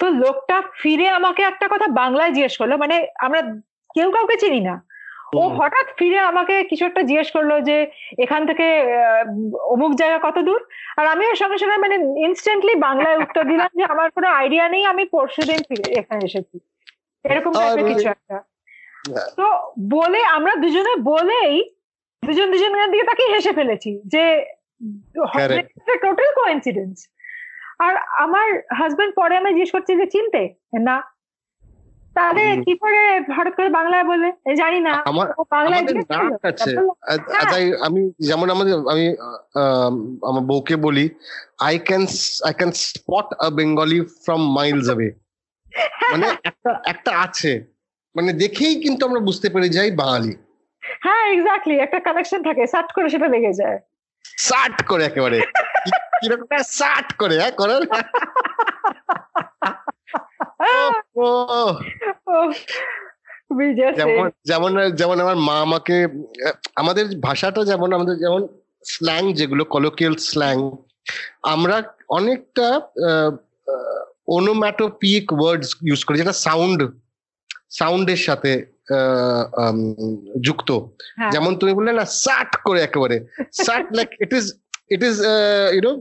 তো 0.00 0.06
লোকটা 0.22 0.56
ফিরে 0.82 1.06
আমাকে 1.08 1.42
একটা 1.42 1.66
কথা 1.68 1.86
বাংলায় 2.00 2.32
জিজ্ঞেস 2.36 2.54
করল 2.60 2.72
মানে 2.76 2.96
আমরা 3.18 3.40
কেউ 3.94 4.08
কাউকে 4.12 4.36
চিনি 4.36 4.60
না। 4.60 4.76
ও 5.40 5.42
হঠাৎ 5.58 5.86
ফিরে 5.98 6.18
আমাকে 6.18 6.54
কিছু 6.64 6.84
একটা 6.86 7.02
জিজ্ঞেস 7.02 7.28
করল 7.36 7.52
যে 7.68 7.76
এখান 8.24 8.42
থেকে 8.46 8.66
অমুক 9.74 9.92
জায়গা 10.00 10.18
কত 10.26 10.36
দূর? 10.38 10.60
আর 10.98 11.06
আমি 11.06 11.24
ওর 11.30 11.38
সঙ্গে 11.42 11.58
সঙ্গে 11.58 11.76
মানে 11.76 11.96
ইনস্ট্যান্টলি 12.26 12.74
বাংলায় 12.86 13.16
উত্তর 13.18 13.44
দিলাম 13.44 13.70
যে 13.78 13.84
আমার 13.84 14.08
কোনো 14.10 14.28
আইডিয়া 14.40 14.66
নেই 14.68 14.84
আমি 14.92 15.04
পরশু 15.04 15.42
দিন 15.50 15.60
এখানে 16.00 16.20
এসেছি। 16.24 16.56
এরকম 17.24 17.52
টাইপের 17.52 17.84
কিছু 17.92 18.08
একটা। 18.08 18.36
তো 19.36 19.72
বলে 19.88 20.24
আমরা 20.24 20.54
দুজনে 20.54 20.96
বলেই 21.02 21.74
দুজন 22.26 22.52
দুজনের 22.52 22.90
দিকে 22.90 23.04
তাকে 23.04 23.32
হেসে 23.32 23.52
ফেলেছি 23.52 24.02
যে. 24.06 24.44
টোটাল 26.00 26.34
কোইন্সিডেন্স 26.34 27.08
আর 27.78 27.96
আমার 27.96 28.62
হাজবেন্ড 28.78 29.14
পরে 29.14 29.36
আমি 29.36 29.50
জিজ্ঞেস 29.50 29.72
করছি 29.72 29.96
যে 29.96 30.06
চিনতে? 30.06 30.54
না। 30.80 31.02
তাহলে 32.14 32.56
কি 32.56 32.78
করে 32.78 33.20
হঠাৎ 33.20 33.56
করে 33.56 33.68
বাংলায় 33.68 34.04
বলে? 34.04 34.54
জানি 34.54 34.80
না। 34.80 34.92
আমার 35.06 35.28
বাংলায়। 35.50 35.82
আছে। 36.42 36.76
আ- 37.02 37.50
তাই 37.50 37.72
আমি 37.80 38.10
যেমন 38.18 38.50
আমাদের 38.50 38.74
আমি 38.74 39.08
আমার 40.28 40.40
বউকে 40.40 40.76
বলি 40.76 41.08
I 41.60 41.78
can 41.78 42.06
I 42.44 42.52
can 42.52 42.72
spot 42.72 43.34
a 43.38 43.50
Bengali 43.50 44.00
from 44.00 44.54
miles 44.54 44.84
away 44.84 45.12
মানে 46.12 46.28
একটা 46.44 46.80
একটা 46.86 47.18
আছে। 47.18 47.73
মানে 48.16 48.32
দেখেই 48.32 48.80
কিন্তু 48.80 49.06
আমরা 49.06 49.20
বুঝতে 49.20 49.48
পেরে 49.48 49.68
যাই 49.68 49.90
বাঙালি। 49.90 50.36
হ্যাঁ 51.00 51.32
এক্স্যাক্টলি 51.32 51.74
একটা 51.78 52.00
কানেকশন 52.00 52.42
থাকে 52.42 52.66
সার্চ 52.66 52.92
করে 52.92 53.08
সেটা 53.08 53.28
লেগে 53.28 53.52
যায়। 53.52 53.78
সাট 54.38 54.86
করে 54.86 55.04
একেবারে। 55.04 55.40
কি- 55.40 56.20
কীরকম 56.20 56.46
সাট 56.64 57.12
করে 57.12 57.40
হ্যাঁ 57.40 57.50
করে 57.50 57.74
we 63.50 63.74
just 63.74 63.96
যেমন 63.96 64.30
যেমন 64.44 64.90
যেমন 64.90 65.20
আমার 65.20 65.36
মা 65.36 65.60
আমাকে 65.60 66.08
আমাদের 66.76 67.20
ভাষাটা 67.20 67.64
যেমন 67.64 67.92
আমাদের 67.92 68.16
যেমন 68.16 68.48
স্ল্যাং 68.84 69.32
যেগুলো 69.32 69.64
কলোকিয়াল 69.64 70.16
স্ল্যাং 70.16 70.70
আমরা 71.42 71.82
অনেকটা 72.08 72.80
ওনোম্যাটোপিক 74.26 75.32
ওয়ার্ডস 75.32 75.76
ইউজ 75.86 76.04
করি 76.04 76.18
যেটা 76.18 76.32
সাউন্ড 76.32 76.80
সাউন্ডের 77.70 78.16
সাথে 78.16 78.66
যুক্ত। 80.40 80.70
হ্যাঁ। 81.18 81.30
যেমন 81.30 81.56
তুমি 81.56 81.72
বললে 81.74 81.92
না 81.92 82.04
সাট 82.04 82.56
করে 82.56 82.82
একেবারে। 82.82 83.16
সাট 83.52 83.84
like 83.92 84.08
it 84.20 84.32
is 84.32 84.46
it 84.90 85.02
is 85.02 85.16
you know 85.74 85.92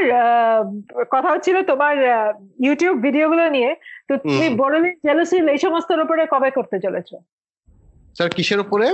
কথা 1.11 1.29
হচ্ছিল 1.31 1.61
তোমার 1.61 1.95
ইউটিউব 2.59 3.01
ভিডিওগুলো 3.01 3.49
নিয়ে। 3.49 3.75
তো 4.09 4.17
তুমি 4.17 4.47
হুম। 4.47 4.57
বড়লিন 4.57 4.95
জেলসিল 5.05 5.47
এই 5.49 5.57
সমস্তর 5.57 5.99
উপরে 5.99 6.25
কবে 6.25 6.51
করতে 6.51 6.79
চলেছো? 6.79 7.19
স্যার 8.15 8.29
কিসের 8.29 8.59
উপরে? 8.59 8.87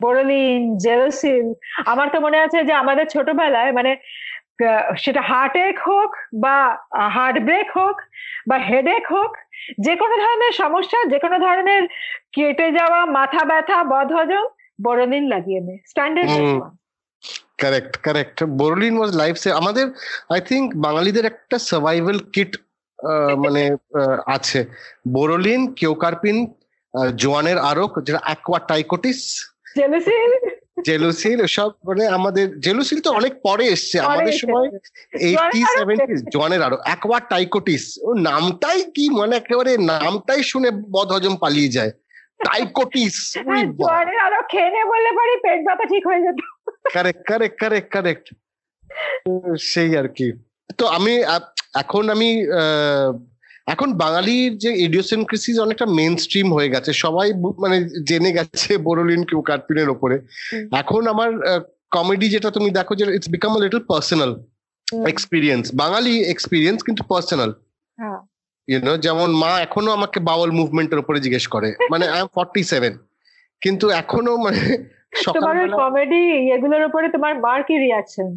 বোরোলিন 0.00 0.60
জেরোসিল। 0.76 1.46
আমার 1.86 2.06
তো 2.14 2.18
মনে 2.20 2.38
আছে 2.40 2.58
যে 2.64 2.74
আমাদের 2.82 3.06
ছোটবেলায় 3.06 3.72
মানে 3.72 3.92
সেটা 4.96 5.22
হার্ট 5.22 5.54
এক 5.68 5.76
হোক 5.88 6.10
বা 6.44 6.56
হার্ট 7.16 7.36
ব্রেক 7.44 7.68
হোক 7.76 7.96
বা 8.48 8.56
হেডেক 8.60 9.04
হোক 9.12 9.32
যে 9.78 9.94
কোনো 9.96 10.14
ধরনের 10.16 10.52
সমস্যা 10.52 10.98
যে 11.12 11.18
কোনো 11.18 11.36
ধরনের 11.38 11.82
কেটে 12.32 12.66
যাওয়া 12.72 13.00
মাথা 13.18 13.42
ব্যথা 13.44 13.78
বদহজম 13.84 14.44
বোরোলিন 14.78 15.24
লাগিয়ে 15.28 15.60
নে। 15.60 15.74
Standard 15.86 16.30
correct 17.58 17.94
correct 18.02 18.38
Boroline 18.60 18.94
was 18.98 19.10
life 19.16 19.34
সে 19.36 19.50
আমাদের 19.52 19.86
আই 20.30 20.40
থিঙ্ক 20.40 20.66
বাঙালিদের 20.76 21.24
একটা 21.26 21.56
সার্ভাইভাল 21.68 22.18
কিট 22.34 22.52
মানে 23.44 23.62
আছে। 24.26 24.60
বোরলিন 25.12 25.60
কেওকার্পিন 25.74 26.36
জোয়ানের 27.14 27.58
আরক 27.70 27.92
যেটা 28.02 28.20
অ্যাকোয়াটাইকোটিস 28.24 29.20
জেলসিল 29.76 30.32
জেলুসিল 30.84 31.40
সব 31.56 31.70
মানে 31.84 32.04
আমাদের 32.08 32.46
জেলুসিল 32.58 32.98
তো 33.00 33.10
অনেক 33.12 33.32
পরে 33.42 33.64
এসছে। 33.66 33.96
আমাদের 34.00 34.34
সময় 34.42 34.66
এইটি 35.22 35.60
জোয়ানের 35.60 35.64
আরক 35.64 35.76
সেভেন্টি 35.76 36.14
জোয়ানের 36.34 36.62
আরও। 36.62 36.76
অ্যাকোয়াটাইকোটিস 36.86 37.84
ও 38.02 38.10
নামটাই 38.28 38.80
কি 38.94 39.04
মানে 39.10 39.34
একেবারে 39.36 39.72
নামটাই 39.92 40.42
শুনে 40.42 40.70
বদহজম 40.90 41.34
পালিয়ে 41.36 41.74
যায়। 41.76 41.92
টাইকোটিস 42.40 43.16
হ্যাঁ 43.48 43.64
আরও 44.26 44.40
খেয়ে 44.52 44.82
বললে 44.84 45.10
পারি 45.18 45.34
পেট 45.44 45.58
ব্যথা 45.66 45.84
ঠিক 45.92 46.02
হয়ে 46.06 46.22
যেত। 46.26 46.38
কারেক্ট 46.94 47.22
কারেক্ট 47.28 47.56
কারেক্ট 47.60 47.88
কারেক্ট 47.92 48.26
সেই 49.70 49.90
আর 49.96 50.08
কি। 50.16 50.28
তো 50.78 50.84
আমি 50.96 51.12
এখন 51.74 52.04
আমি 52.10 52.28
আহ, 52.52 53.10
এখন 53.66 53.88
বাঙালির 54.02 54.52
যে 54.58 54.70
ইডিওসেনক্রেসিস 54.86 55.56
অনেকটা 55.58 55.86
মেন 55.98 56.14
স্ট্রিম 56.16 56.48
হয়ে 56.56 56.72
গেছে। 56.74 56.90
সবাই 57.04 57.28
মানে 57.58 57.76
জেনে 58.08 58.30
গেছে 58.32 58.70
বোরোলিন 58.86 59.22
কিউ 59.28 59.40
কার্পিনের 59.50 59.88
ওপরে। 59.88 60.16
এখন 60.82 61.02
আমার 61.14 61.30
কমেডি 61.96 62.26
যেটা 62.34 62.50
তুমি 62.50 62.68
দেখো 62.78 62.92
যে 62.94 63.04
it's 63.16 63.28
become 63.36 63.50
a 63.56 63.60
little 63.64 63.80
personal 63.92 64.30
experience 65.12 65.64
Bangali 65.74 66.14
experience 66.24 66.78
কিন্তু 66.86 67.02
পার্সোনাল 67.12 67.50
হ্যাঁ। 67.98 68.20
ইউনো 68.68 68.92
যেমন 68.96 69.28
মা 69.42 69.50
এখনও 69.66 69.90
আমাকে 69.92 70.18
বাউল 70.28 70.50
মুভমেন্টের 70.60 71.02
উপরে 71.02 71.18
জিজ্ঞেস 71.20 71.46
করে। 71.54 71.68
মানে 71.92 72.04
আই 72.14 72.20
এম 72.20 72.30
ফর্টি 72.34 72.62
সেভেন 72.72 72.92
কিন্তু 73.62 73.86
এখনও 74.02 74.34
মানে 74.36 74.60
তোমার 75.36 75.54
ওই 75.62 75.68
কমেডি 75.80 76.22
এগুলোর 76.56 76.82
উপরে 76.88 77.06
তোমার 77.08 77.32
মার 77.46 77.60
কি 77.68 77.74
রিয়াকশন 77.84 78.28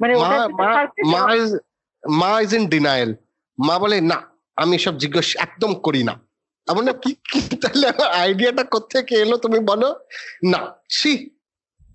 মানে 0.00 0.12
মা 0.22 0.30
মা 0.60 0.70
মা 1.14 1.22
ইজ 1.40 1.50
মা 2.04 2.30
ইজ 2.42 2.50
ইন 2.58 2.64
ডিনায়াল 2.74 3.10
মা 3.58 3.74
বলে 3.78 3.96
না 4.12 4.18
আমি 4.56 4.78
সব 4.78 4.96
জিজ্ঞেস 4.96 5.36
একদম 5.36 5.74
করি 5.82 6.02
না। 6.02 6.20
এমন 6.68 6.84
না 6.84 6.92
কি 7.02 7.16
কি 7.30 7.56
তাহলে 7.56 7.86
আইডিয়াটা 8.22 8.64
কোথেকে 8.64 9.16
এলো 9.16 9.36
তুমি 9.36 9.58
বলো? 9.70 9.94
না 10.44 10.74
see 10.90 11.30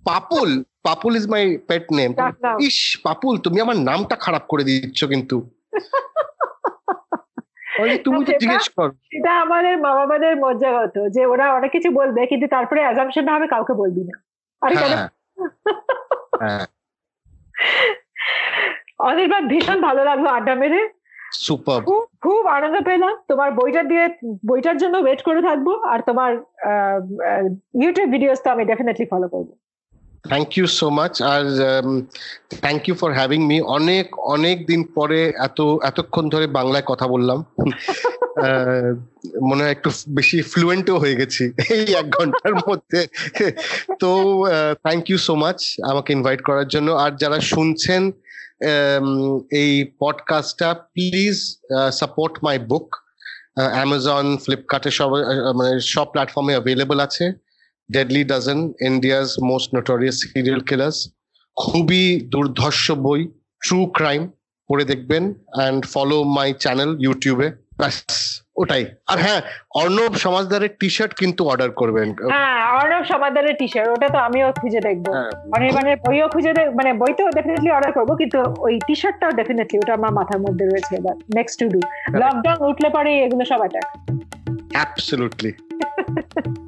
Papul 0.06 0.64
Papul 0.82 1.16
is 1.16 1.28
my 1.28 1.58
pet 1.68 1.92
name 1.92 2.14
is 2.60 3.00
Papul 3.04 3.38
তুমি 3.38 3.60
আমার 3.60 3.80
নামটা 3.80 4.16
খারাপ 4.16 4.42
করে 4.48 4.64
দিচ্ছ 4.64 5.04
কিন্তু। 5.04 5.50
তুমি 8.04 8.24
তো 8.24 8.32
জিজ্ঞেস 8.42 8.68
কর। 8.68 8.90
এটা 9.10 9.40
আমাদের 9.40 9.78
মা 9.78 9.94
বাবাদের 9.94 10.36
মজ্জাগত 10.36 11.08
যে 11.08 11.26
ওরা 11.26 11.54
অনেক 11.54 11.72
কিছু 11.72 11.90
বলবে 11.90 12.26
কিন্তু 12.26 12.46
তারপরে 12.46 12.82
অ্যাজাম্পশন 12.82 13.24
না 13.24 13.34
হবে 13.34 13.46
কাউকে 13.46 13.74
বলবি 13.74 14.04
না। 14.04 14.12
আর 14.62 14.72
কেন? 14.72 14.92
হ্যাঁ 14.92 15.08
হ্যাঁ। 16.42 16.66
অনির্বাণ 19.08 19.48
ভীষণ 19.48 19.80
ভালো 19.80 20.04
লাগল 20.04 20.28
আড্ডা 20.28 20.54
মেরে। 20.54 20.97
সুপার 21.44 21.80
খুব 22.24 22.42
আনন্দ 22.56 22.76
পেলাম। 22.88 23.14
তোমার 23.30 23.48
বইটা 23.58 23.82
দিয়ে, 23.90 24.04
বইটার 24.50 24.76
জন্য 24.82 24.94
ওয়েট 25.04 25.20
করে 25.28 25.40
থাকব। 25.48 25.68
আর 25.92 25.98
তোমার 26.08 26.30
ইউটিউব 27.82 28.08
ভিডিওস 28.14 28.38
তো 28.44 28.48
আমি 28.54 28.64
ডেফিনেটলি 28.70 29.06
ফলো 29.12 29.28
করব। 29.34 29.48
Thank 30.24 30.50
you 30.58 30.66
so 30.78 30.86
much 30.90 31.14
R 31.32 31.44
thank 32.62 32.82
you 32.88 32.94
for 32.94 33.10
having 33.12 33.40
me 33.46 33.58
অনেক 33.78 34.06
অনেক 34.26 34.56
দিন 34.66 34.80
পরে 34.94 35.20
এত 35.38 35.58
এতক্ষণ 35.82 36.24
ধরে 36.28 36.46
বাংলায় 36.58 36.86
কথা 36.86 37.06
বললাম। 37.06 37.38
মনে 39.48 39.62
হয় 39.62 39.74
একটু 39.76 39.90
বেশি 40.08 40.38
ফ্লুয়েন্টও 40.52 40.96
হয়ে 40.98 41.18
গেছি 41.20 41.44
এই 41.76 41.84
এক 42.00 42.06
ঘণ্টার 42.10 42.54
মধ্যে। 42.66 43.00
তো 44.00 44.10
থ্যাংক 44.84 45.04
ইউ 45.10 45.18
সো 45.18 45.34
মাচ 45.34 45.58
আমাকে 45.90 46.10
ইনভাইট 46.12 46.40
করার 46.42 46.68
জন্য। 46.68 46.88
আর 47.04 47.12
যারা 47.22 47.38
শুনছেন 47.52 48.02
um, 48.64 49.08
এই 49.62 49.72
পডকাস্টটা 50.00 50.68
please 50.94 51.36
support 51.92 52.34
my 52.44 52.56
book 52.70 52.88
Amazon 53.74 54.26
ফ্লিপকার্টে 54.44 54.90
সব 54.90 55.10
মানে 55.58 55.72
সব 55.94 56.06
প্ল্যাটফর্মে 56.12 56.52
অ্যাভেলেবল 56.56 56.98
আছে। 57.06 57.24
Deadly 57.88 58.22
dozen 58.24 58.60
India's 58.80 59.28
most 59.42 59.68
notorious 59.74 60.16
serial 60.24 60.62
killers 60.68 60.98
খুবই 61.56 62.04
দুর্ধর্ষ 62.32 62.84
বই 63.06 63.20
ট্রু 63.62 63.78
ক্রাইম 63.98 64.22
পড়ে 64.70 64.84
দেখবেন 64.84 65.24
অ্যান্ড 65.56 65.80
ফলো 65.94 66.18
মাই 66.36 66.48
চ্যানেল 66.60 66.90
ইউটিউবে 67.00 67.48
ব্যাস 67.80 67.96
ওটাই। 68.56 68.84
আর 69.12 69.18
হ্যাঁ 69.24 69.40
অর্ণব 69.80 70.12
সমাজদারের 70.24 70.72
টি 70.80 70.88
শার্ট 70.96 71.12
কিন্তু 71.20 71.42
অর্ডার 71.50 71.70
করবেন। 71.80 72.08
হ্যাঁ 72.32 72.58
অর্ণব 72.78 73.04
সমাদারের 73.12 73.54
টি 73.60 73.66
শার্ট 73.72 73.88
ওটা 73.94 74.08
তো 74.14 74.18
আমিও 74.18 74.48
খুঁজে 74.60 74.80
দেখব। 74.86 75.04
হ্যাঁ, 75.08 75.32
অনির্বাণের 75.56 75.96
বইও 76.04 76.26
খুঁজে 76.34 76.52
দেখ 76.58 76.66
মানে 76.78 76.90
বই 77.00 77.12
তো 77.18 77.22
ডেফিনেটলি 77.36 77.70
অর্ডার 77.72 77.92
করব 77.98 78.10
কিন্তু 78.20 78.38
ওই 78.66 78.74
টি 78.86 78.94
শার্টটাও 79.00 79.32
ডেফিনেটলি 79.40 79.76
ওটা 79.78 79.92
আমার 79.98 80.12
মাথার 80.18 80.40
মধ্যে 80.46 80.64
রয়েছে 80.64 80.92
এবার 81.00 81.14
নেক্সট 81.38 81.56
টু 81.60 81.66
ডু 81.74 81.80
লকডাউন 82.20 82.58
উঠলে 82.70 82.88
পরে 82.96 83.10
এগুলো 83.26 83.44
সব 83.50 83.60
অ্যাটাক 83.62 83.86
অ্যাবসলুটলি 84.76 85.50